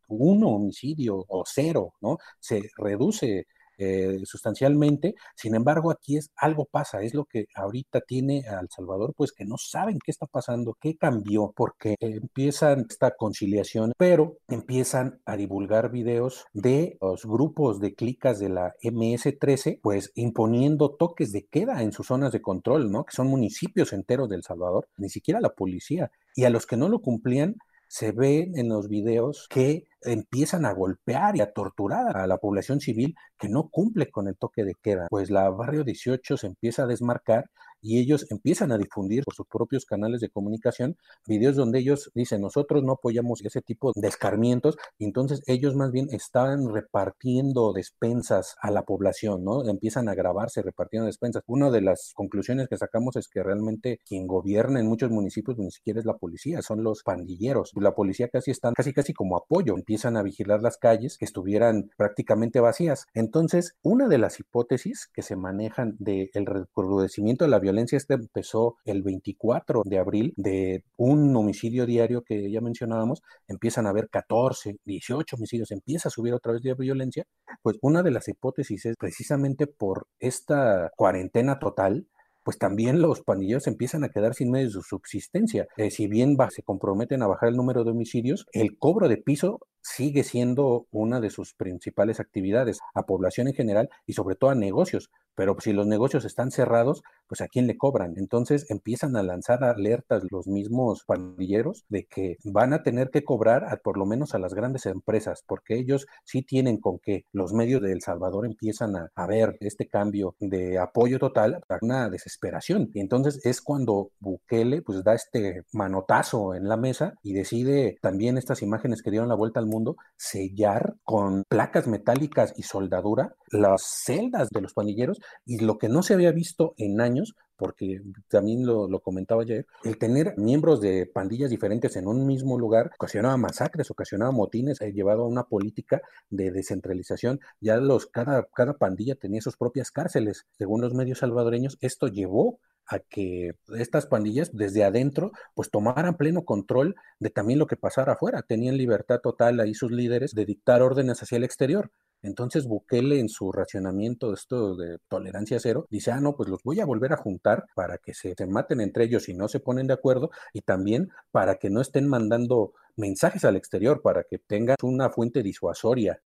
uno 0.08 0.48
homicidio 0.48 1.24
o 1.28 1.44
cero, 1.46 1.94
¿no? 2.00 2.18
Se 2.40 2.62
reduce 2.76 3.46
eh, 3.80 4.20
sustancialmente. 4.24 5.14
Sin 5.34 5.54
embargo, 5.54 5.90
aquí 5.90 6.16
es 6.18 6.30
algo 6.36 6.66
pasa, 6.66 7.02
es 7.02 7.14
lo 7.14 7.24
que 7.24 7.46
ahorita 7.54 8.02
tiene 8.02 8.44
a 8.46 8.60
El 8.60 8.68
Salvador, 8.68 9.14
pues 9.16 9.32
que 9.32 9.44
no 9.44 9.56
saben 9.56 9.98
qué 10.04 10.10
está 10.10 10.26
pasando, 10.26 10.76
qué 10.80 10.96
cambió, 10.96 11.52
porque 11.56 11.96
empiezan 12.00 12.86
esta 12.88 13.16
conciliación, 13.16 13.92
pero 13.96 14.36
empiezan 14.48 15.20
a 15.24 15.36
divulgar 15.36 15.90
videos 15.90 16.44
de 16.52 16.98
los 17.00 17.24
grupos 17.24 17.80
de 17.80 17.94
clicas 17.94 18.38
de 18.38 18.50
la 18.50 18.74
MS-13, 18.82 19.80
pues 19.82 20.12
imponiendo 20.14 20.94
toques 20.96 21.32
de 21.32 21.46
queda 21.46 21.82
en 21.82 21.92
sus 21.92 22.08
zonas 22.08 22.32
de 22.32 22.42
control, 22.42 22.90
¿no? 22.92 23.04
Que 23.04 23.16
son 23.16 23.28
municipios 23.28 23.92
enteros 23.92 24.28
del 24.28 24.42
Salvador, 24.42 24.88
ni 24.98 25.08
siquiera 25.08 25.40
la 25.40 25.54
policía. 25.54 26.10
Y 26.34 26.44
a 26.44 26.50
los 26.50 26.66
que 26.66 26.76
no 26.76 26.88
lo 26.88 27.00
cumplían, 27.00 27.56
se 27.90 28.12
ve 28.12 28.52
en 28.54 28.68
los 28.68 28.88
videos 28.88 29.48
que 29.50 29.88
empiezan 30.02 30.64
a 30.64 30.72
golpear 30.72 31.36
y 31.36 31.40
a 31.40 31.52
torturar 31.52 32.16
a 32.16 32.28
la 32.28 32.38
población 32.38 32.78
civil 32.78 33.16
que 33.36 33.48
no 33.48 33.68
cumple 33.68 34.12
con 34.12 34.28
el 34.28 34.36
toque 34.36 34.62
de 34.64 34.76
queda. 34.80 35.08
Pues 35.10 35.28
la 35.28 35.50
barrio 35.50 35.82
18 35.82 36.36
se 36.36 36.46
empieza 36.46 36.84
a 36.84 36.86
desmarcar 36.86 37.50
y 37.82 37.98
ellos 37.98 38.26
empiezan 38.30 38.72
a 38.72 38.78
difundir 38.78 39.24
por 39.24 39.34
sus 39.34 39.46
propios 39.46 39.84
canales 39.84 40.20
de 40.20 40.28
comunicación 40.28 40.96
videos 41.26 41.56
donde 41.56 41.78
ellos 41.78 42.10
dicen 42.14 42.40
nosotros 42.40 42.82
no 42.82 42.92
apoyamos 42.92 43.42
ese 43.42 43.62
tipo 43.62 43.92
de 43.94 44.08
escarmientos 44.08 44.76
y 44.98 45.04
entonces 45.04 45.42
ellos 45.46 45.74
más 45.74 45.90
bien 45.92 46.08
están 46.10 46.72
repartiendo 46.72 47.72
despensas 47.72 48.56
a 48.60 48.70
la 48.70 48.82
población, 48.82 49.44
¿no? 49.44 49.68
Empiezan 49.68 50.08
a 50.08 50.14
grabarse 50.14 50.62
repartiendo 50.62 51.06
despensas. 51.06 51.42
Una 51.46 51.70
de 51.70 51.80
las 51.80 52.12
conclusiones 52.14 52.68
que 52.68 52.76
sacamos 52.76 53.16
es 53.16 53.28
que 53.28 53.42
realmente 53.42 54.00
quien 54.06 54.26
gobierna 54.26 54.80
en 54.80 54.86
muchos 54.86 55.10
municipios 55.10 55.58
ni 55.58 55.70
siquiera 55.70 56.00
es 56.00 56.06
la 56.06 56.16
policía, 56.16 56.62
son 56.62 56.82
los 56.82 57.02
pandilleros. 57.02 57.72
La 57.76 57.94
policía 57.94 58.28
casi 58.28 58.50
están 58.50 58.74
casi 58.74 58.92
casi 58.92 59.12
como 59.12 59.36
apoyo, 59.36 59.74
empiezan 59.74 60.16
a 60.16 60.22
vigilar 60.22 60.62
las 60.62 60.76
calles 60.76 61.16
que 61.18 61.24
estuvieran 61.24 61.90
prácticamente 61.96 62.60
vacías. 62.60 63.06
Entonces, 63.14 63.76
una 63.82 64.08
de 64.08 64.18
las 64.18 64.40
hipótesis 64.40 65.08
que 65.12 65.22
se 65.22 65.36
manejan 65.36 65.96
del 65.98 66.46
recrudecimiento 66.46 67.44
de 67.44 67.50
la 67.50 67.58
violencia 67.58 67.69
violencia 67.70 67.96
este 67.96 68.14
empezó 68.14 68.76
el 68.84 69.02
24 69.02 69.82
de 69.84 69.98
abril 69.98 70.34
de 70.36 70.84
un 70.96 71.34
homicidio 71.36 71.86
diario 71.86 72.22
que 72.22 72.50
ya 72.50 72.60
mencionábamos, 72.60 73.22
empiezan 73.48 73.86
a 73.86 73.90
haber 73.90 74.08
14, 74.10 74.78
18 74.84 75.36
homicidios, 75.36 75.70
empieza 75.70 76.08
a 76.08 76.10
subir 76.10 76.34
otra 76.34 76.52
vez 76.52 76.62
de 76.62 76.74
violencia, 76.74 77.24
pues 77.62 77.78
una 77.80 78.02
de 78.02 78.10
las 78.10 78.28
hipótesis 78.28 78.86
es 78.86 78.96
precisamente 78.96 79.66
por 79.66 80.06
esta 80.18 80.90
cuarentena 80.96 81.58
total, 81.58 82.06
pues 82.42 82.58
también 82.58 83.00
los 83.00 83.20
pandilleros 83.20 83.66
empiezan 83.66 84.02
a 84.02 84.08
quedar 84.08 84.34
sin 84.34 84.50
medios 84.50 84.74
de 84.74 84.80
subsistencia. 84.82 85.68
Eh, 85.76 85.90
si 85.90 86.08
bien 86.08 86.36
se 86.50 86.62
comprometen 86.62 87.22
a 87.22 87.26
bajar 87.26 87.50
el 87.50 87.56
número 87.56 87.84
de 87.84 87.90
homicidios, 87.90 88.46
el 88.52 88.78
cobro 88.78 89.08
de 89.08 89.18
piso 89.18 89.60
sigue 89.82 90.24
siendo 90.24 90.86
una 90.90 91.20
de 91.20 91.30
sus 91.30 91.54
principales 91.54 92.20
actividades 92.20 92.80
a 92.94 93.06
población 93.06 93.48
en 93.48 93.54
general 93.54 93.90
y 94.06 94.12
sobre 94.14 94.36
todo 94.36 94.50
a 94.50 94.54
negocios, 94.54 95.10
pero 95.34 95.56
si 95.58 95.72
los 95.72 95.86
negocios 95.86 96.24
están 96.24 96.50
cerrados, 96.50 97.02
pues 97.26 97.40
a 97.40 97.48
quién 97.48 97.66
le 97.66 97.78
cobran. 97.78 98.14
Entonces 98.18 98.70
empiezan 98.70 99.16
a 99.16 99.22
lanzar 99.22 99.64
alertas 99.64 100.24
los 100.30 100.46
mismos 100.46 101.04
pandilleros 101.06 101.84
de 101.88 102.04
que 102.04 102.36
van 102.44 102.74
a 102.74 102.82
tener 102.82 103.08
que 103.08 103.24
cobrar 103.24 103.80
por 103.82 103.96
lo 103.96 104.04
menos 104.04 104.34
a 104.34 104.38
las 104.38 104.52
grandes 104.52 104.84
empresas, 104.86 105.42
porque 105.46 105.78
ellos 105.78 106.06
sí 106.24 106.42
tienen 106.42 106.78
con 106.78 106.98
que 106.98 107.24
los 107.32 107.52
medios 107.54 107.80
de 107.80 107.92
El 107.92 108.02
Salvador 108.02 108.44
empiezan 108.44 108.96
a, 108.96 109.08
a 109.14 109.26
ver 109.26 109.56
este 109.60 109.88
cambio 109.88 110.34
de 110.40 110.78
apoyo 110.78 111.18
total 111.18 111.60
a 111.68 111.78
una 111.80 112.10
desesperación. 112.10 112.90
Y 112.92 113.00
entonces 113.00 113.40
es 113.46 113.62
cuando 113.62 114.10
Bukele 114.18 114.82
pues 114.82 115.02
da 115.04 115.14
este 115.14 115.62
manotazo 115.72 116.54
en 116.54 116.68
la 116.68 116.76
mesa 116.76 117.14
y 117.22 117.32
decide 117.32 117.96
también 118.02 118.36
estas 118.36 118.60
imágenes 118.60 119.02
que 119.02 119.10
dieron 119.10 119.28
la 119.28 119.36
vuelta 119.36 119.60
al 119.60 119.66
mundo 119.70 119.96
sellar 120.16 120.96
con 121.04 121.44
placas 121.48 121.86
metálicas 121.86 122.52
y 122.56 122.62
soldadura 122.62 123.34
las 123.50 123.82
celdas 124.04 124.48
de 124.50 124.60
los 124.60 124.74
pandilleros 124.74 125.18
y 125.46 125.60
lo 125.60 125.78
que 125.78 125.88
no 125.88 126.02
se 126.02 126.14
había 126.14 126.32
visto 126.32 126.74
en 126.76 127.00
años, 127.00 127.34
porque 127.60 128.00
también 128.28 128.64
lo, 128.64 128.88
comentaba 129.00 129.42
ayer, 129.42 129.66
el 129.84 129.98
tener 129.98 130.32
miembros 130.38 130.80
de 130.80 131.04
pandillas 131.04 131.50
diferentes 131.50 131.94
en 131.96 132.08
un 132.08 132.26
mismo 132.26 132.58
lugar 132.58 132.90
ocasionaba 132.94 133.36
masacres, 133.36 133.90
ocasionaba 133.90 134.32
motines, 134.32 134.80
eh, 134.80 134.92
llevado 134.92 135.24
a 135.24 135.28
una 135.28 135.44
política 135.44 136.00
de 136.30 136.50
descentralización. 136.50 137.38
Ya 137.60 137.76
los, 137.76 138.06
cada, 138.06 138.48
cada 138.54 138.78
pandilla 138.78 139.14
tenía 139.14 139.42
sus 139.42 139.58
propias 139.58 139.90
cárceles. 139.90 140.46
Según 140.56 140.80
los 140.80 140.94
medios 140.94 141.18
salvadoreños, 141.18 141.76
esto 141.82 142.08
llevó 142.08 142.60
a 142.86 142.98
que 142.98 143.52
estas 143.76 144.06
pandillas 144.06 144.50
desde 144.52 144.82
adentro 144.82 145.32
pues 145.54 145.70
tomaran 145.70 146.16
pleno 146.16 146.44
control 146.44 146.96
de 147.18 147.28
también 147.28 147.58
lo 147.58 147.66
que 147.66 147.76
pasara 147.76 148.14
afuera. 148.14 148.42
Tenían 148.42 148.78
libertad 148.78 149.20
total 149.22 149.60
ahí 149.60 149.74
sus 149.74 149.92
líderes 149.92 150.34
de 150.34 150.46
dictar 150.46 150.80
órdenes 150.80 151.22
hacia 151.22 151.36
el 151.36 151.44
exterior. 151.44 151.90
Entonces 152.22 152.66
Bukele 152.66 153.18
en 153.18 153.28
su 153.28 153.52
racionamiento 153.52 154.32
esto 154.32 154.76
de 154.76 154.98
tolerancia 155.08 155.58
cero 155.60 155.86
dice, 155.90 156.12
ah, 156.12 156.20
no, 156.20 156.36
pues 156.36 156.48
los 156.48 156.62
voy 156.62 156.80
a 156.80 156.84
volver 156.84 157.12
a 157.12 157.16
juntar 157.16 157.66
para 157.74 157.98
que 157.98 158.14
se, 158.14 158.34
se 158.36 158.46
maten 158.46 158.80
entre 158.80 159.04
ellos 159.04 159.28
y 159.28 159.34
no 159.34 159.48
se 159.48 159.60
ponen 159.60 159.86
de 159.86 159.94
acuerdo 159.94 160.30
y 160.52 160.60
también 160.60 161.10
para 161.30 161.56
que 161.56 161.70
no 161.70 161.80
estén 161.80 162.08
mandando 162.08 162.74
mensajes 162.96 163.44
al 163.44 163.56
exterior, 163.56 164.02
para 164.02 164.24
que 164.24 164.38
tengan 164.38 164.76
una 164.82 165.10
fuente 165.10 165.42
disuasoria. 165.42 166.20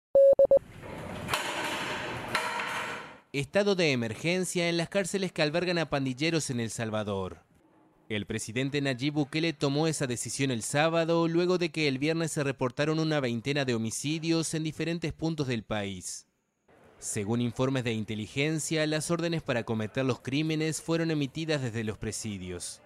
Estado 3.32 3.74
de 3.74 3.92
emergencia 3.92 4.68
en 4.68 4.76
las 4.76 4.88
cárceles 4.88 5.32
que 5.32 5.42
albergan 5.42 5.78
a 5.78 5.88
pandilleros 5.88 6.50
en 6.50 6.60
El 6.60 6.70
Salvador. 6.70 7.51
El 8.14 8.26
presidente 8.26 8.82
Nayib 8.82 9.14
Bukele 9.14 9.54
tomó 9.54 9.86
esa 9.86 10.06
decisión 10.06 10.50
el 10.50 10.62
sábado 10.62 11.28
luego 11.28 11.56
de 11.56 11.70
que 11.70 11.88
el 11.88 11.98
viernes 11.98 12.30
se 12.32 12.44
reportaron 12.44 12.98
una 12.98 13.20
veintena 13.20 13.64
de 13.64 13.74
homicidios 13.74 14.52
en 14.52 14.64
diferentes 14.64 15.14
puntos 15.14 15.46
del 15.46 15.62
país. 15.62 16.26
Según 16.98 17.40
informes 17.40 17.84
de 17.84 17.94
inteligencia, 17.94 18.86
las 18.86 19.10
órdenes 19.10 19.40
para 19.40 19.64
cometer 19.64 20.04
los 20.04 20.20
crímenes 20.20 20.82
fueron 20.82 21.10
emitidas 21.10 21.62
desde 21.62 21.84
los 21.84 21.96
presidios 21.96 22.82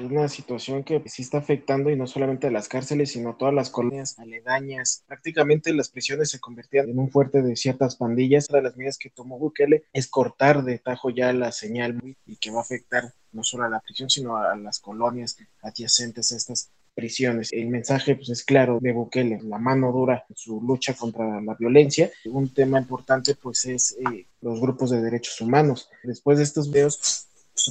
una 0.00 0.28
situación 0.28 0.82
que 0.82 1.00
sí 1.06 1.22
está 1.22 1.38
afectando 1.38 1.88
y 1.90 1.96
no 1.96 2.08
solamente 2.08 2.48
a 2.48 2.50
las 2.50 2.68
cárceles, 2.68 3.12
sino 3.12 3.30
a 3.30 3.38
todas 3.38 3.54
las 3.54 3.70
colonias 3.70 4.18
aledañas. 4.18 5.04
Prácticamente 5.06 5.72
las 5.72 5.88
prisiones 5.88 6.30
se 6.30 6.40
convertían 6.40 6.88
en 6.88 6.98
un 6.98 7.10
fuerte 7.10 7.42
de 7.42 7.54
ciertas 7.54 7.94
pandillas. 7.94 8.48
Una 8.48 8.58
de 8.58 8.64
las 8.64 8.76
medidas 8.76 8.98
que 8.98 9.10
tomó 9.10 9.38
Bukele 9.38 9.84
es 9.92 10.08
cortar 10.08 10.64
de 10.64 10.78
tajo 10.78 11.10
ya 11.10 11.32
la 11.32 11.52
señal 11.52 12.00
y 12.26 12.36
que 12.36 12.50
va 12.50 12.58
a 12.58 12.62
afectar 12.62 13.14
no 13.34 13.42
solo 13.42 13.64
a 13.64 13.68
la 13.68 13.80
prisión, 13.80 14.08
sino 14.08 14.36
a 14.36 14.56
las 14.56 14.78
colonias 14.78 15.36
adyacentes 15.62 16.32
a 16.32 16.36
estas 16.36 16.70
prisiones. 16.94 17.52
El 17.52 17.68
mensaje 17.68 18.14
pues, 18.14 18.30
es 18.30 18.44
claro 18.44 18.78
de 18.80 18.92
Bukele, 18.92 19.40
la 19.42 19.58
mano 19.58 19.92
dura 19.92 20.24
en 20.28 20.36
su 20.36 20.60
lucha 20.62 20.94
contra 20.94 21.40
la 21.40 21.54
violencia. 21.54 22.10
Un 22.26 22.48
tema 22.54 22.78
importante 22.78 23.34
pues 23.34 23.64
es 23.66 23.96
eh, 23.98 24.26
los 24.40 24.60
grupos 24.60 24.90
de 24.90 25.02
derechos 25.02 25.40
humanos. 25.40 25.90
Después 26.02 26.38
de 26.38 26.44
estos 26.44 26.70
videos 26.70 27.28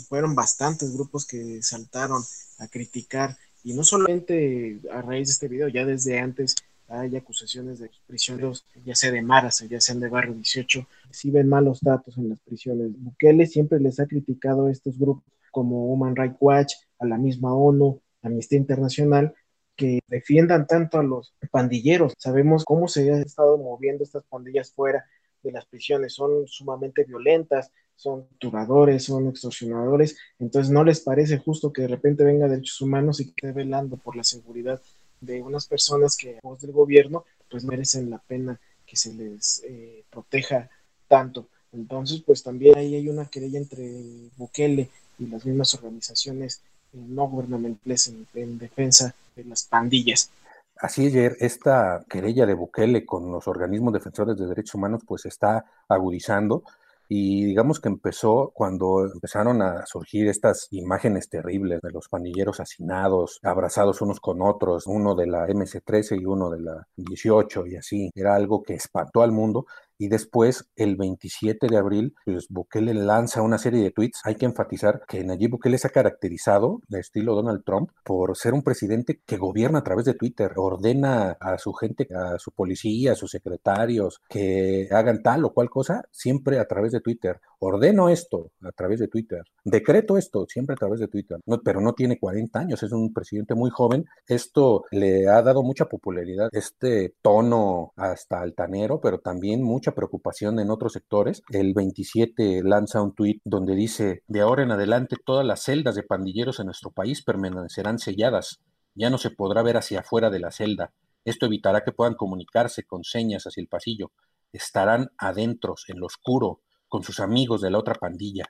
fueron 0.08 0.36
bastantes 0.36 0.94
grupos 0.94 1.26
que 1.26 1.62
saltaron 1.62 2.22
a 2.60 2.68
criticar 2.68 3.38
Y 3.64 3.74
no 3.74 3.84
solamente 3.84 4.80
a 4.92 5.02
raíz 5.02 5.28
de 5.28 5.34
este 5.34 5.48
video, 5.48 5.68
ya 5.70 5.86
desde 5.86 6.20
antes 6.20 6.56
hay 6.90 7.16
acusaciones 7.16 7.80
de 7.80 7.90
prisioneros, 8.06 8.66
ya 8.86 8.94
sea 8.94 9.12
de 9.12 9.22
Maras, 9.22 9.66
ya 9.70 9.80
sean 9.80 10.00
de 10.00 10.10
Barrio 10.10 10.34
18, 10.34 10.86
ven 11.26 11.48
malos 11.48 11.80
datos 11.82 12.18
en 12.18 12.30
las 12.30 12.40
prisiones. 12.42 12.92
Bukele 12.98 13.48
siempre 13.48 13.80
les 13.80 14.00
ha 14.00 14.06
criticado 14.06 14.68
a 14.68 14.72
estos 14.72 15.00
grupos 15.00 15.24
como 15.54 15.94
Human 15.94 16.16
Rights 16.16 16.38
Watch, 16.40 16.74
a 16.98 17.06
la 17.06 17.18
misma 17.18 17.54
ONU, 17.54 18.02
Amnistía 18.24 18.58
Internacional, 18.58 19.36
que 19.76 20.00
defiendan 20.08 20.66
tanto 20.66 20.98
a 20.98 21.04
los 21.04 21.36
pandilleros. 21.52 22.14
Sabemos 22.18 22.66
cómo 22.66 22.88
se 22.88 23.12
han 23.12 23.22
estado 23.22 23.58
moviendo 23.58 24.04
estas 24.04 24.24
pandillas 24.24 24.72
fuera 24.72 25.06
de 25.44 25.52
las 25.52 25.66
prisiones, 25.68 26.14
son 26.14 26.48
sumamente 26.48 27.04
violentas, 27.04 27.72
son 27.96 28.28
torturadores, 28.40 29.04
son 29.04 29.28
extorsionadores, 29.28 30.18
entonces 30.40 30.72
no 30.72 30.84
les 30.84 31.02
parece 31.02 31.38
justo 31.38 31.72
que 31.72 31.84
de 31.84 31.90
repente 31.90 32.24
venga 32.24 32.48
derechos 32.48 32.82
humanos 32.82 33.20
y 33.20 33.26
que 33.26 33.48
esté 33.48 33.52
velando 33.52 33.98
por 33.98 34.16
la 34.16 34.24
seguridad 34.24 34.82
de 35.22 35.42
unas 35.44 35.68
personas 35.68 36.18
que, 36.18 36.38
a 36.38 36.40
voz 36.42 36.62
del 36.62 36.72
gobierno, 36.72 37.26
pues 37.50 37.64
merecen 37.64 38.10
la 38.10 38.18
pena 38.18 38.60
que 38.86 38.96
se 38.96 39.14
les 39.14 39.64
eh, 39.68 40.04
proteja 40.10 40.70
tanto. 41.08 41.48
Entonces, 41.72 42.22
pues 42.26 42.44
también 42.44 42.78
ahí 42.78 42.96
hay 42.96 43.10
una 43.10 43.26
querella 43.26 43.60
entre 43.60 44.30
Bukele 44.38 44.90
y 45.20 45.28
las 45.28 45.46
mismas 45.46 45.74
organizaciones 45.76 46.62
eh, 46.94 46.98
no 47.08 47.28
gubernamentales 47.28 48.14
en, 48.34 48.58
defensa 48.58 49.14
de 49.36 49.44
las 49.46 49.64
pandillas. 49.64 50.30
Así 50.78 51.08
ayer, 51.08 51.38
esta 51.40 52.04
querella 52.10 52.46
de 52.46 52.56
Bukele 52.56 53.06
con 53.06 53.32
los 53.32 53.48
organismos 53.48 53.94
defensores 53.94 54.38
de 54.38 54.48
derechos 54.48 54.76
humanos 54.76 55.02
pues 55.06 55.26
está 55.26 55.66
agudizando 55.88 56.64
y 57.08 57.46
digamos 57.46 57.80
que 57.80 57.90
empezó 57.90 58.52
cuando 58.56 59.06
empezaron 59.06 59.62
a 59.62 59.86
surgir 59.86 60.28
estas 60.28 60.68
imágenes 60.72 61.30
terribles 61.30 61.82
de 61.82 61.92
los 61.92 62.08
pandilleros 62.08 62.60
hacinados, 62.60 63.40
abrazados 63.44 64.02
unos 64.02 64.20
con 64.20 64.42
otros, 64.42 64.88
uno 64.88 65.14
de 65.14 65.28
la 65.28 65.48
MC-13 65.48 66.20
y 66.22 66.26
uno 66.26 66.50
de 66.50 66.62
la 66.62 66.88
18 66.96 67.68
y 67.68 67.76
así. 67.76 68.12
Era 68.16 68.36
algo 68.36 68.64
que 68.64 68.74
espantó 68.74 69.22
al 69.22 69.32
mundo 69.32 69.68
y 69.98 70.08
después, 70.08 70.70
el 70.76 70.96
27 70.96 71.68
de 71.68 71.78
abril, 71.78 72.16
pues 72.26 72.48
Bukele 72.50 72.94
lanza 72.94 73.42
una 73.42 73.58
serie 73.58 73.84
de 73.84 73.92
tweets. 73.92 74.22
Hay 74.24 74.36
que 74.36 74.46
enfatizar 74.46 75.02
que 75.08 75.24
Nayib 75.24 75.52
Bukele 75.52 75.78
se 75.78 75.88
ha 75.88 75.92
caracterizado, 75.92 76.82
de 76.88 77.00
estilo 77.00 77.36
Donald 77.36 77.64
Trump, 77.64 77.92
por 78.04 78.36
ser 78.36 78.54
un 78.54 78.64
presidente 78.64 79.22
que 79.26 79.38
gobierna 79.38 79.80
a 79.80 79.84
través 79.84 80.06
de 80.06 80.14
Twitter, 80.14 80.52
ordena 80.56 81.38
a 81.40 81.58
su 81.58 81.74
gente, 81.74 82.08
a 82.14 82.40
su 82.40 82.52
policía, 82.52 83.14
a 83.14 83.16
sus 83.16 83.32
secretarios, 83.32 84.22
que 84.30 84.88
hagan 84.92 85.22
tal 85.22 85.46
o 85.46 85.54
cual 85.54 85.70
cosa, 85.70 86.04
siempre 86.12 86.60
a 86.60 86.68
través 86.68 86.92
de 86.92 87.02
Twitter. 87.02 87.40
Ordeno 87.66 88.10
esto 88.10 88.52
a 88.62 88.74
través 88.74 89.00
de 89.00 89.08
Twitter. 89.08 89.42
Decreto 89.64 90.18
esto 90.18 90.46
siempre 90.50 90.74
a 90.74 90.78
través 90.78 91.00
de 91.00 91.08
Twitter. 91.08 91.40
Pero 91.64 91.80
no 91.80 91.94
tiene 91.94 92.20
40 92.20 92.60
años, 92.60 92.84
es 92.84 92.92
un 92.92 93.14
presidente 93.14 93.56
muy 93.56 93.70
joven. 93.70 94.06
Esto 94.28 94.84
le 94.92 95.30
ha 95.30 95.42
dado 95.42 95.64
mucha 95.64 95.86
popularidad, 95.86 96.50
este 96.52 97.16
tono 97.22 97.94
hasta 97.96 98.42
altanero, 98.42 99.00
pero 99.00 99.20
también 99.20 99.64
mucha 99.64 99.94
preocupación 99.94 100.60
en 100.60 100.72
otros 100.72 100.92
sectores. 100.92 101.42
El 101.52 101.74
27 101.74 102.64
lanza 102.64 103.02
un 103.02 103.16
tuit 103.16 103.42
donde 103.46 103.76
dice, 103.76 104.24
de 104.28 104.42
ahora 104.42 104.64
en 104.64 104.72
adelante 104.72 105.16
todas 105.24 105.46
las 105.46 105.64
celdas 105.64 105.96
de 105.96 106.04
pandilleros 106.04 106.60
en 106.60 106.66
nuestro 106.66 106.92
país 106.92 107.24
permanecerán 107.24 107.98
selladas. 107.98 108.60
Ya 108.94 109.10
no 109.10 109.18
se 109.18 109.32
podrá 109.32 109.64
ver 109.64 109.78
hacia 109.78 110.02
afuera 110.02 110.30
de 110.30 110.40
la 110.40 110.52
celda. 110.52 110.92
Esto 111.24 111.46
evitará 111.46 111.86
que 111.86 111.94
puedan 111.94 112.16
comunicarse 112.16 112.84
con 112.84 113.06
señas 113.06 113.48
hacia 113.48 113.62
el 113.62 113.70
pasillo. 113.70 114.12
Estarán 114.52 115.12
adentros, 115.18 115.86
en 115.88 116.00
lo 116.02 116.08
oscuro, 116.08 116.60
con 116.94 117.02
sus 117.02 117.20
amigos 117.20 117.62
de 117.62 117.72
la 117.72 117.80
otra 117.80 117.96
pandilla. 117.96 118.46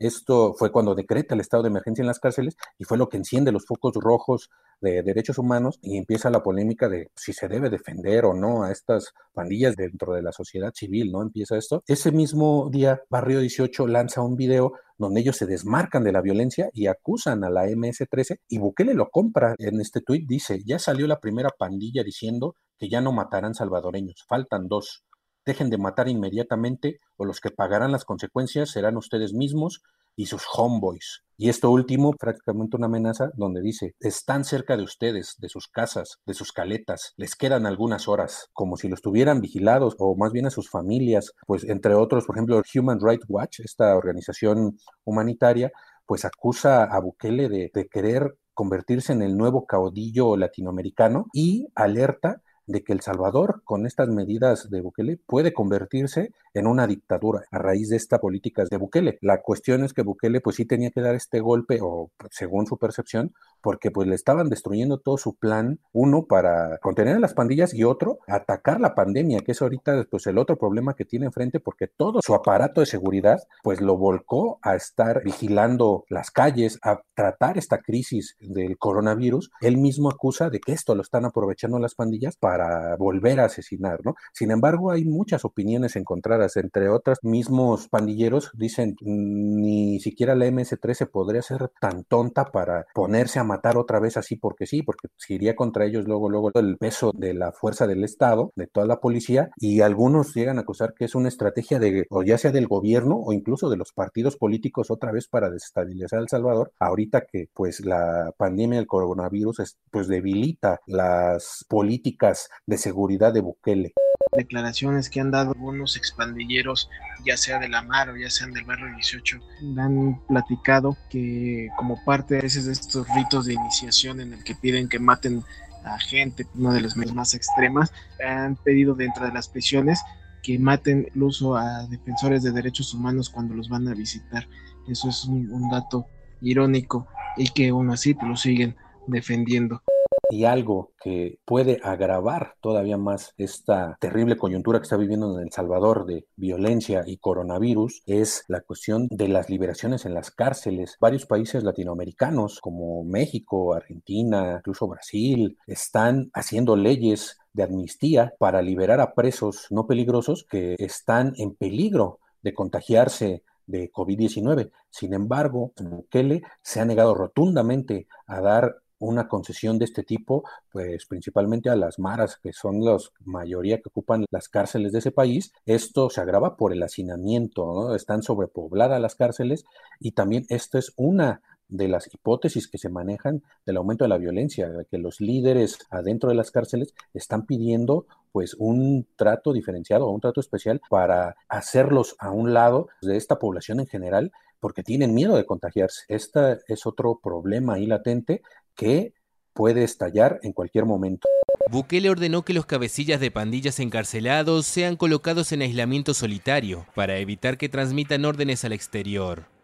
Esto 0.00 0.54
fue 0.58 0.72
cuando 0.72 0.96
decreta 0.96 1.36
el 1.36 1.40
estado 1.40 1.62
de 1.62 1.68
emergencia 1.68 2.02
en 2.02 2.08
las 2.08 2.18
cárceles 2.18 2.56
y 2.78 2.82
fue 2.84 2.98
lo 2.98 3.08
que 3.08 3.16
enciende 3.16 3.52
los 3.52 3.64
focos 3.64 3.94
rojos 3.94 4.50
de 4.80 5.04
derechos 5.04 5.38
humanos 5.38 5.78
y 5.82 5.96
empieza 5.96 6.28
la 6.28 6.42
polémica 6.42 6.88
de 6.88 7.12
si 7.14 7.32
se 7.32 7.46
debe 7.46 7.70
defender 7.70 8.24
o 8.24 8.34
no 8.34 8.64
a 8.64 8.72
estas 8.72 9.12
pandillas 9.32 9.76
dentro 9.76 10.14
de 10.14 10.22
la 10.22 10.32
sociedad 10.32 10.72
civil, 10.74 11.12
¿no? 11.12 11.22
Empieza 11.22 11.56
esto. 11.56 11.84
Ese 11.86 12.10
mismo 12.10 12.70
día, 12.72 13.02
Barrio 13.08 13.38
18 13.38 13.86
lanza 13.86 14.20
un 14.20 14.34
video 14.34 14.72
donde 14.98 15.20
ellos 15.20 15.36
se 15.36 15.46
desmarcan 15.46 16.02
de 16.02 16.10
la 16.10 16.22
violencia 16.22 16.70
y 16.72 16.88
acusan 16.88 17.44
a 17.44 17.50
la 17.50 17.66
MS-13 17.66 18.40
y 18.48 18.58
Bukele 18.58 18.94
lo 18.94 19.10
compra 19.10 19.54
en 19.58 19.80
este 19.80 20.00
tuit, 20.00 20.26
dice, 20.26 20.58
ya 20.66 20.80
salió 20.80 21.06
la 21.06 21.20
primera 21.20 21.50
pandilla 21.56 22.02
diciendo 22.02 22.56
que 22.78 22.88
ya 22.88 23.00
no 23.00 23.12
matarán 23.12 23.54
salvadoreños, 23.54 24.24
faltan 24.26 24.66
dos. 24.66 25.04
Dejen 25.46 25.70
de 25.70 25.78
matar 25.78 26.08
inmediatamente 26.08 26.98
o 27.16 27.24
los 27.24 27.40
que 27.40 27.50
pagarán 27.50 27.92
las 27.92 28.04
consecuencias 28.04 28.70
serán 28.70 28.96
ustedes 28.96 29.32
mismos 29.32 29.80
y 30.16 30.26
sus 30.26 30.42
homeboys. 30.52 31.22
Y 31.36 31.50
esto 31.50 31.70
último, 31.70 32.14
prácticamente 32.14 32.76
una 32.76 32.86
amenaza 32.86 33.30
donde 33.34 33.60
dice, 33.60 33.94
están 34.00 34.44
cerca 34.44 34.76
de 34.76 34.82
ustedes, 34.82 35.34
de 35.38 35.48
sus 35.48 35.68
casas, 35.68 36.18
de 36.24 36.34
sus 36.34 36.50
caletas, 36.50 37.12
les 37.16 37.36
quedan 37.36 37.66
algunas 37.66 38.08
horas, 38.08 38.48
como 38.54 38.76
si 38.76 38.88
los 38.88 39.02
tuvieran 39.02 39.40
vigilados 39.40 39.94
o 39.98 40.16
más 40.16 40.32
bien 40.32 40.46
a 40.46 40.50
sus 40.50 40.70
familias, 40.70 41.32
pues 41.46 41.64
entre 41.64 41.94
otros, 41.94 42.24
por 42.24 42.36
ejemplo, 42.36 42.60
Human 42.74 42.98
Rights 43.00 43.26
Watch, 43.28 43.60
esta 43.60 43.94
organización 43.94 44.78
humanitaria, 45.04 45.70
pues 46.06 46.24
acusa 46.24 46.84
a 46.84 47.00
Bukele 47.00 47.48
de, 47.48 47.70
de 47.72 47.86
querer 47.86 48.36
convertirse 48.54 49.12
en 49.12 49.20
el 49.20 49.36
nuevo 49.36 49.66
caudillo 49.66 50.36
latinoamericano 50.36 51.26
y 51.34 51.68
alerta 51.74 52.40
de 52.66 52.82
que 52.82 52.92
El 52.92 53.00
Salvador, 53.00 53.62
con 53.64 53.86
estas 53.86 54.08
medidas 54.08 54.70
de 54.70 54.80
Bukele, 54.80 55.18
puede 55.26 55.52
convertirse 55.52 56.32
en 56.54 56.66
una 56.66 56.86
dictadura 56.86 57.44
a 57.50 57.58
raíz 57.58 57.88
de 57.90 57.96
estas 57.96 58.20
políticas 58.20 58.68
de 58.68 58.76
Bukele. 58.76 59.18
La 59.22 59.42
cuestión 59.42 59.84
es 59.84 59.92
que 59.92 60.02
Bukele 60.02 60.40
pues 60.40 60.56
sí 60.56 60.64
tenía 60.64 60.90
que 60.90 61.00
dar 61.00 61.14
este 61.14 61.40
golpe, 61.40 61.78
o 61.82 62.10
según 62.30 62.66
su 62.66 62.76
percepción, 62.76 63.32
porque 63.66 63.90
pues 63.90 64.06
le 64.06 64.14
estaban 64.14 64.48
destruyendo 64.48 64.98
todo 64.98 65.18
su 65.18 65.34
plan, 65.34 65.80
uno 65.92 66.26
para 66.26 66.78
contener 66.78 67.16
a 67.16 67.18
las 67.18 67.34
pandillas 67.34 67.74
y 67.74 67.82
otro 67.82 68.20
atacar 68.28 68.80
la 68.80 68.94
pandemia, 68.94 69.40
que 69.40 69.50
es 69.50 69.60
ahorita 69.60 70.06
pues 70.08 70.28
el 70.28 70.38
otro 70.38 70.56
problema 70.56 70.94
que 70.94 71.04
tiene 71.04 71.26
enfrente 71.26 71.58
porque 71.58 71.88
todo 71.88 72.20
su 72.24 72.32
aparato 72.32 72.80
de 72.80 72.86
seguridad 72.86 73.40
pues 73.64 73.80
lo 73.80 73.96
volcó 73.96 74.60
a 74.62 74.76
estar 74.76 75.24
vigilando 75.24 76.04
las 76.08 76.30
calles, 76.30 76.78
a 76.84 77.00
tratar 77.14 77.58
esta 77.58 77.78
crisis 77.78 78.36
del 78.38 78.78
coronavirus. 78.78 79.50
Él 79.60 79.78
mismo 79.78 80.10
acusa 80.10 80.48
de 80.48 80.60
que 80.60 80.70
esto 80.70 80.94
lo 80.94 81.02
están 81.02 81.24
aprovechando 81.24 81.80
las 81.80 81.96
pandillas 81.96 82.36
para 82.36 82.94
volver 82.94 83.40
a 83.40 83.46
asesinar, 83.46 83.98
¿no? 84.04 84.14
Sin 84.32 84.52
embargo, 84.52 84.92
hay 84.92 85.04
muchas 85.04 85.44
opiniones 85.44 85.96
encontradas, 85.96 86.56
entre 86.56 86.88
otras, 86.88 87.18
mismos 87.22 87.88
pandilleros 87.88 88.52
dicen 88.54 88.94
ni 89.00 89.98
siquiera 89.98 90.36
la 90.36 90.46
MS-13 90.46 91.10
podría 91.10 91.42
ser 91.42 91.72
tan 91.80 92.04
tonta 92.04 92.44
para 92.44 92.86
ponerse 92.94 93.40
a 93.40 93.55
matar 93.56 93.78
otra 93.78 94.00
vez 94.00 94.16
así 94.16 94.36
porque 94.36 94.66
sí, 94.66 94.82
porque 94.82 95.08
se 95.16 95.34
iría 95.34 95.56
contra 95.56 95.86
ellos 95.86 96.06
luego, 96.06 96.28
luego 96.28 96.50
el 96.54 96.76
peso 96.76 97.12
de 97.14 97.32
la 97.32 97.52
fuerza 97.52 97.86
del 97.86 98.04
Estado, 98.04 98.52
de 98.54 98.66
toda 98.66 98.86
la 98.86 99.00
policía, 99.00 99.50
y 99.56 99.80
algunos 99.80 100.34
llegan 100.34 100.58
a 100.58 100.62
acusar 100.62 100.94
que 100.94 101.06
es 101.06 101.14
una 101.14 101.28
estrategia 101.28 101.78
de, 101.78 102.06
o 102.10 102.22
ya 102.22 102.38
sea 102.38 102.52
del 102.52 102.68
gobierno 102.68 103.16
o 103.18 103.32
incluso 103.32 103.70
de 103.70 103.76
los 103.76 103.92
partidos 103.92 104.36
políticos 104.36 104.90
otra 104.90 105.10
vez 105.10 105.28
para 105.28 105.50
desestabilizar 105.50 106.20
El 106.20 106.28
Salvador, 106.28 106.72
ahorita 106.78 107.22
que 107.22 107.48
pues 107.54 107.80
la 107.80 108.32
pandemia 108.36 108.78
del 108.78 108.86
coronavirus 108.86 109.76
pues 109.90 110.08
debilita 110.08 110.80
las 110.86 111.64
políticas 111.68 112.50
de 112.66 112.76
seguridad 112.78 113.32
de 113.32 113.40
Bukele 113.40 113.94
declaraciones 114.36 115.10
que 115.10 115.20
han 115.20 115.30
dado 115.30 115.52
algunos 115.52 115.96
expandilleros, 115.96 116.88
ya 117.24 117.36
sea 117.36 117.58
de 117.58 117.68
la 117.68 117.82
mar 117.82 118.10
o 118.10 118.16
ya 118.16 118.30
sean 118.30 118.52
del 118.52 118.64
barrio 118.64 118.94
18, 118.94 119.40
han 119.78 120.20
platicado 120.28 120.96
que 121.10 121.68
como 121.76 122.02
parte 122.04 122.36
de 122.36 122.46
estos 122.46 123.06
ritos 123.14 123.46
de 123.46 123.54
iniciación 123.54 124.20
en 124.20 124.32
el 124.32 124.44
que 124.44 124.54
piden 124.54 124.88
que 124.88 124.98
maten 124.98 125.42
a 125.84 125.98
gente, 125.98 126.46
una 126.54 126.74
de 126.74 126.80
las 126.80 126.96
más 126.96 127.34
extremas, 127.34 127.92
han 128.24 128.56
pedido 128.56 128.94
dentro 128.94 129.24
de 129.24 129.32
las 129.32 129.48
prisiones 129.48 130.00
que 130.42 130.58
maten 130.58 131.06
incluso 131.08 131.56
a 131.56 131.86
defensores 131.86 132.42
de 132.42 132.52
derechos 132.52 132.94
humanos 132.94 133.30
cuando 133.30 133.54
los 133.54 133.68
van 133.68 133.88
a 133.88 133.94
visitar. 133.94 134.48
Eso 134.88 135.08
es 135.08 135.24
un, 135.24 135.68
dato 135.70 136.06
irónico 136.40 137.08
y 137.36 137.48
que 137.48 137.70
aún 137.70 137.90
así 137.90 138.16
lo 138.22 138.36
siguen 138.36 138.76
defendiendo. 139.06 139.82
Y 140.28 140.44
algo 140.44 140.92
que 141.00 141.38
puede 141.44 141.80
agravar 141.84 142.54
todavía 142.60 142.96
más 142.96 143.32
esta 143.36 143.96
terrible 144.00 144.36
coyuntura 144.36 144.80
que 144.80 144.84
está 144.84 144.96
viviendo 144.96 145.38
en 145.38 145.46
El 145.46 145.52
Salvador 145.52 146.04
de 146.04 146.26
violencia 146.34 147.04
y 147.06 147.18
coronavirus 147.18 148.02
es 148.06 148.44
la 148.48 148.60
cuestión 148.60 149.06
de 149.10 149.28
las 149.28 149.48
liberaciones 149.48 150.04
en 150.04 150.14
las 150.14 150.32
cárceles. 150.32 150.96
Varios 151.00 151.26
países 151.26 151.62
latinoamericanos 151.62 152.60
como 152.60 153.04
México, 153.04 153.74
Argentina, 153.74 154.56
incluso 154.58 154.88
Brasil, 154.88 155.58
están 155.66 156.30
haciendo 156.34 156.74
leyes 156.74 157.38
de 157.52 157.62
amnistía 157.62 158.34
para 158.38 158.62
liberar 158.62 159.00
a 159.00 159.14
presos 159.14 159.68
no 159.70 159.86
peligrosos 159.86 160.44
que 160.50 160.74
están 160.78 161.34
en 161.36 161.54
peligro 161.54 162.18
de 162.42 162.52
contagiarse 162.52 163.44
de 163.66 163.90
COVID-19. 163.90 164.70
Sin 164.90 165.14
embargo, 165.14 165.72
Bukele 165.80 166.42
se 166.62 166.80
ha 166.80 166.84
negado 166.84 167.14
rotundamente 167.14 168.06
a 168.26 168.40
dar 168.40 168.76
una 168.98 169.28
concesión 169.28 169.78
de 169.78 169.84
este 169.84 170.02
tipo, 170.02 170.44
pues 170.72 171.06
principalmente 171.06 171.70
a 171.70 171.76
las 171.76 171.98
maras, 171.98 172.38
que 172.42 172.52
son 172.52 172.84
la 172.84 172.96
mayoría 173.24 173.78
que 173.78 173.88
ocupan 173.88 174.24
las 174.30 174.48
cárceles 174.48 174.92
de 174.92 175.00
ese 175.00 175.12
país. 175.12 175.52
Esto 175.66 176.10
se 176.10 176.20
agrava 176.20 176.56
por 176.56 176.72
el 176.72 176.82
hacinamiento, 176.82 177.66
¿no? 177.66 177.94
Están 177.94 178.22
sobrepobladas 178.22 179.00
las 179.00 179.14
cárceles 179.14 179.64
y 180.00 180.12
también 180.12 180.46
esto 180.48 180.78
es 180.78 180.92
una 180.96 181.42
de 181.68 181.88
las 181.88 182.12
hipótesis 182.12 182.68
que 182.68 182.78
se 182.78 182.88
manejan 182.88 183.42
del 183.64 183.76
aumento 183.76 184.04
de 184.04 184.08
la 184.08 184.18
violencia, 184.18 184.70
que 184.90 184.98
los 184.98 185.20
líderes 185.20 185.78
adentro 185.90 186.28
de 186.28 186.36
las 186.36 186.50
cárceles 186.50 186.94
están 187.12 187.46
pidiendo 187.46 188.06
pues 188.32 188.54
un 188.58 189.06
trato 189.16 189.52
diferenciado 189.52 190.06
o 190.06 190.10
un 190.10 190.20
trato 190.20 190.40
especial 190.40 190.80
para 190.90 191.36
hacerlos 191.48 192.16
a 192.18 192.30
un 192.30 192.52
lado 192.52 192.88
de 193.02 193.16
esta 193.16 193.38
población 193.38 193.80
en 193.80 193.86
general 193.86 194.32
porque 194.60 194.82
tienen 194.82 195.14
miedo 195.14 195.36
de 195.36 195.46
contagiarse. 195.46 196.04
Este 196.08 196.58
es 196.68 196.86
otro 196.86 197.20
problema 197.22 197.74
ahí 197.74 197.86
latente 197.86 198.42
que 198.74 199.14
puede 199.52 199.84
estallar 199.84 200.38
en 200.42 200.52
cualquier 200.52 200.84
momento. 200.84 201.28
Bukele 201.70 202.10
ordenó 202.10 202.44
que 202.44 202.54
los 202.54 202.66
cabecillas 202.66 203.20
de 203.20 203.30
pandillas 203.32 203.80
encarcelados 203.80 204.66
sean 204.66 204.96
colocados 204.96 205.50
en 205.50 205.62
aislamiento 205.62 206.14
solitario 206.14 206.86
para 206.94 207.18
evitar 207.18 207.58
que 207.58 207.68
transmitan 207.68 208.24
órdenes 208.24 208.64
al 208.64 208.72
exterior. 208.72 209.55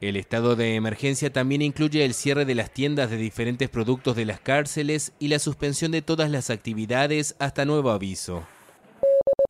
El 0.00 0.16
estado 0.16 0.56
de 0.56 0.76
emergencia 0.76 1.30
también 1.30 1.60
incluye 1.60 2.04
el 2.04 2.14
cierre 2.14 2.46
de 2.46 2.54
las 2.54 2.72
tiendas 2.72 3.10
de 3.10 3.18
diferentes 3.18 3.68
productos 3.68 4.16
de 4.16 4.24
las 4.24 4.40
cárceles 4.40 5.12
y 5.18 5.28
la 5.28 5.38
suspensión 5.38 5.92
de 5.92 6.00
todas 6.00 6.30
las 6.30 6.48
actividades 6.48 7.36
hasta 7.38 7.66
nuevo 7.66 7.90
aviso 7.90 8.46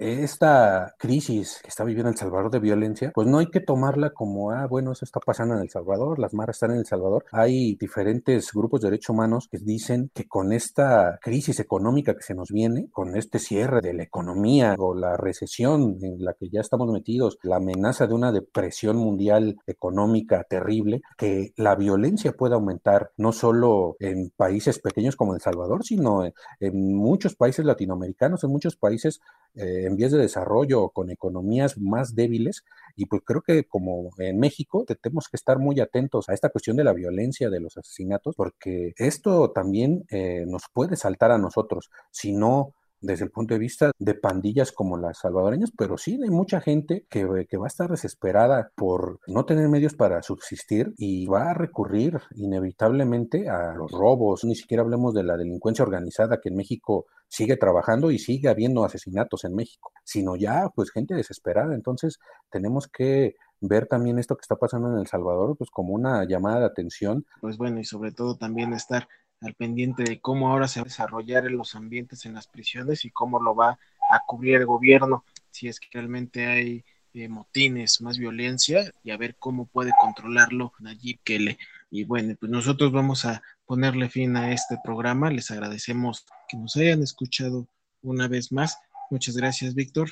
esta 0.00 0.94
crisis 0.98 1.60
que 1.62 1.68
está 1.68 1.84
viviendo 1.84 2.10
El 2.10 2.16
Salvador 2.16 2.50
de 2.50 2.58
violencia, 2.58 3.12
pues 3.14 3.28
no 3.28 3.38
hay 3.38 3.46
que 3.46 3.60
tomarla 3.60 4.10
como, 4.10 4.50
ah, 4.50 4.66
bueno, 4.66 4.92
eso 4.92 5.04
está 5.04 5.20
pasando 5.20 5.54
en 5.54 5.60
El 5.60 5.70
Salvador, 5.70 6.18
las 6.18 6.34
maras 6.34 6.56
están 6.56 6.72
en 6.72 6.78
El 6.78 6.86
Salvador. 6.86 7.26
Hay 7.32 7.76
diferentes 7.76 8.50
grupos 8.52 8.80
de 8.80 8.88
derechos 8.88 9.10
humanos 9.10 9.48
que 9.50 9.58
dicen 9.58 10.10
que 10.14 10.26
con 10.26 10.52
esta 10.52 11.18
crisis 11.20 11.60
económica 11.60 12.14
que 12.14 12.22
se 12.22 12.34
nos 12.34 12.50
viene, 12.50 12.88
con 12.90 13.16
este 13.16 13.38
cierre 13.38 13.80
de 13.82 13.94
la 13.94 14.02
economía 14.02 14.74
o 14.78 14.94
la 14.94 15.16
recesión 15.16 15.98
en 16.02 16.24
la 16.24 16.34
que 16.34 16.48
ya 16.48 16.60
estamos 16.60 16.90
metidos, 16.90 17.38
la 17.42 17.56
amenaza 17.56 18.06
de 18.06 18.14
una 18.14 18.32
depresión 18.32 18.96
mundial 18.96 19.56
económica 19.66 20.44
terrible, 20.44 21.02
que 21.16 21.52
la 21.56 21.74
violencia 21.74 22.32
puede 22.32 22.54
aumentar 22.54 23.12
no 23.16 23.32
solo 23.32 23.96
en 24.00 24.30
países 24.36 24.78
pequeños 24.78 25.16
como 25.16 25.34
El 25.34 25.40
Salvador, 25.40 25.84
sino 25.84 26.24
en, 26.24 26.94
muchos 26.94 27.34
países 27.34 27.64
latinoamericanos, 27.64 28.44
en 28.44 28.50
muchos 28.50 28.76
países 28.76 29.20
eh, 29.54 29.84
en 29.86 29.96
vías 29.96 30.12
de 30.12 30.18
desarrollo 30.18 30.90
con 30.90 31.10
economías 31.10 31.78
más 31.78 32.14
débiles 32.14 32.64
y 32.96 33.06
pues 33.06 33.22
creo 33.24 33.42
que 33.42 33.64
como 33.64 34.10
en 34.18 34.38
México 34.38 34.84
tenemos 35.00 35.28
que 35.28 35.36
estar 35.36 35.58
muy 35.58 35.80
atentos 35.80 36.28
a 36.28 36.34
esta 36.34 36.50
cuestión 36.50 36.76
de 36.76 36.84
la 36.84 36.92
violencia, 36.92 37.50
de 37.50 37.60
los 37.60 37.76
asesinatos, 37.76 38.34
porque 38.36 38.92
esto 38.96 39.50
también 39.52 40.04
eh, 40.10 40.44
nos 40.46 40.64
puede 40.72 40.96
saltar 40.96 41.30
a 41.30 41.38
nosotros. 41.38 41.90
Si 42.10 42.32
no 42.32 42.74
desde 43.00 43.24
el 43.24 43.30
punto 43.30 43.54
de 43.54 43.60
vista 43.60 43.92
de 43.98 44.14
pandillas 44.14 44.72
como 44.72 44.96
las 44.96 45.18
salvadoreñas, 45.18 45.72
pero 45.76 45.96
sí 45.96 46.18
hay 46.22 46.30
mucha 46.30 46.60
gente 46.60 47.06
que, 47.08 47.46
que, 47.48 47.56
va 47.56 47.66
a 47.66 47.68
estar 47.68 47.90
desesperada 47.90 48.72
por 48.74 49.20
no 49.26 49.44
tener 49.44 49.68
medios 49.68 49.94
para 49.94 50.22
subsistir 50.22 50.92
y 50.96 51.26
va 51.26 51.50
a 51.50 51.54
recurrir 51.54 52.20
inevitablemente 52.36 53.48
a 53.48 53.74
los 53.74 53.90
robos. 53.90 54.44
Ni 54.44 54.54
siquiera 54.54 54.82
hablemos 54.82 55.14
de 55.14 55.24
la 55.24 55.36
delincuencia 55.36 55.84
organizada 55.84 56.40
que 56.40 56.50
en 56.50 56.56
México 56.56 57.06
sigue 57.28 57.56
trabajando 57.56 58.10
y 58.10 58.18
sigue 58.18 58.48
habiendo 58.48 58.84
asesinatos 58.84 59.44
en 59.44 59.54
México, 59.54 59.92
sino 60.04 60.36
ya 60.36 60.68
pues 60.74 60.90
gente 60.90 61.14
desesperada. 61.14 61.74
Entonces 61.74 62.18
tenemos 62.50 62.88
que 62.88 63.36
ver 63.60 63.86
también 63.86 64.18
esto 64.18 64.36
que 64.36 64.42
está 64.42 64.56
pasando 64.56 64.90
en 64.90 64.98
El 64.98 65.06
Salvador 65.06 65.56
pues 65.56 65.70
como 65.70 65.94
una 65.94 66.24
llamada 66.26 66.60
de 66.60 66.66
atención. 66.66 67.24
Pues 67.40 67.56
bueno, 67.56 67.80
y 67.80 67.84
sobre 67.84 68.12
todo 68.12 68.36
también 68.36 68.72
estar 68.72 69.08
al 69.40 69.54
pendiente 69.54 70.02
de 70.02 70.20
cómo 70.20 70.50
ahora 70.50 70.68
se 70.68 70.80
va 70.80 70.84
a 70.84 70.88
desarrollar 70.88 71.46
en 71.46 71.56
los 71.56 71.74
ambientes 71.74 72.26
en 72.26 72.34
las 72.34 72.46
prisiones 72.46 73.04
y 73.04 73.10
cómo 73.10 73.40
lo 73.40 73.54
va 73.54 73.78
a 74.10 74.20
cubrir 74.26 74.56
el 74.56 74.66
gobierno, 74.66 75.24
si 75.50 75.68
es 75.68 75.80
que 75.80 75.88
realmente 75.92 76.46
hay 76.46 76.84
eh, 77.12 77.28
motines, 77.28 78.00
más 78.00 78.18
violencia 78.18 78.92
y 79.02 79.10
a 79.10 79.16
ver 79.16 79.34
cómo 79.36 79.66
puede 79.66 79.92
controlarlo 80.00 80.72
Nayib 80.78 81.18
Kele. 81.24 81.58
Y 81.90 82.04
bueno, 82.04 82.36
pues 82.38 82.52
nosotros 82.52 82.92
vamos 82.92 83.24
a 83.24 83.42
ponerle 83.66 84.08
fin 84.08 84.36
a 84.36 84.52
este 84.52 84.78
programa. 84.84 85.30
Les 85.30 85.50
agradecemos 85.50 86.24
que 86.48 86.56
nos 86.56 86.76
hayan 86.76 87.02
escuchado 87.02 87.66
una 88.02 88.28
vez 88.28 88.52
más. 88.52 88.78
Muchas 89.10 89.36
gracias, 89.36 89.74
Víctor. 89.74 90.10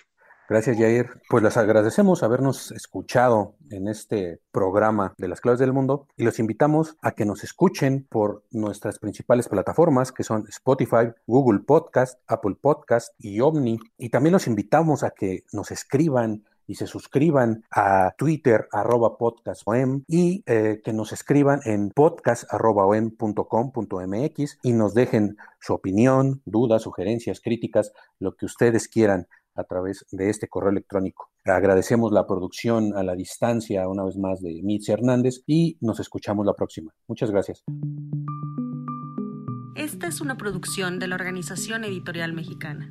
Gracias, 0.49 0.79
Jair. 0.79 1.11
Pues 1.29 1.45
les 1.45 1.59
agradecemos 1.59 2.23
habernos 2.23 2.73
escuchado 2.73 3.57
en 3.69 3.87
este 3.87 4.41
programa 4.51 5.13
de 5.19 5.29
las 5.29 5.43
claves 5.43 5.61
del 5.61 5.75
mundo 5.75 6.07
y 6.17 6.25
los 6.25 6.39
invitamos 6.39 6.97
a 7.03 7.11
que 7.11 7.27
nos 7.27 7.45
escuchen 7.45 8.07
por 8.09 8.45
nuestras 8.51 8.99
principales 8.99 9.47
plataformas 9.47 10.11
que 10.11 10.25
son 10.25 10.47
Spotify, 10.49 11.13
Google 11.27 11.61
Podcast, 11.67 12.19
Apple 12.27 12.57
Podcast 12.59 13.13
y 13.19 13.41
Omni. 13.41 13.79
Y 13.99 14.09
también 14.09 14.33
los 14.33 14.47
invitamos 14.47 15.03
a 15.03 15.11
que 15.11 15.45
nos 15.53 15.71
escriban 15.71 16.47
y 16.67 16.77
se 16.77 16.87
suscriban 16.87 17.65
a 17.71 18.15
Twitter 18.17 18.69
arroba 18.73 19.19
podcastom 19.19 20.05
y 20.07 20.45
eh, 20.47 20.81
que 20.83 20.95
nos 20.95 21.13
escriban 21.13 21.61
en 21.65 21.91
podcast.com.mx 21.91 24.59
y 24.63 24.73
nos 24.73 24.95
dejen 24.95 25.37
su 25.61 25.75
opinión, 25.75 26.41
dudas, 26.47 26.81
sugerencias, 26.83 27.41
críticas, 27.41 27.93
lo 28.19 28.35
que 28.35 28.47
ustedes 28.47 28.89
quieran 28.89 29.29
a 29.59 29.65
través 29.65 30.07
de 30.11 30.31
este 30.31 30.49
correo 30.49 30.71
electrónico. 30.71 31.31
Agradecemos 31.45 32.13
la 32.13 32.27
producción 32.27 32.97
a 32.97 33.03
la 33.03 33.15
distancia 33.15 33.89
una 33.89 34.05
vez 34.05 34.17
más 34.17 34.41
de 34.41 34.61
Mitzi 34.63 34.93
Hernández 34.93 35.43
y 35.47 35.77
nos 35.81 36.01
escuchamos 36.01 36.47
la 36.47 36.55
próxima. 36.55 36.93
Muchas 37.07 37.31
gracias. 37.31 37.65
Esta 39.75 40.07
es 40.07 40.21
una 40.21 40.37
producción 40.37 40.99
de 40.99 41.07
la 41.07 41.15
Organización 41.15 41.85
Editorial 41.85 42.33
Mexicana. 42.33 42.91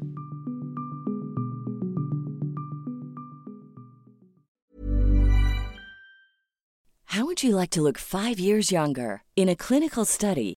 How 7.17 7.25
would 7.25 7.41
you 7.41 7.55
like 7.55 7.71
to 7.71 7.81
look 7.81 7.97
five 7.97 8.39
years 8.39 8.69
younger? 8.69 9.23
In 9.35 9.49
a 9.49 9.55
clinical 9.55 10.05
study, 10.05 10.56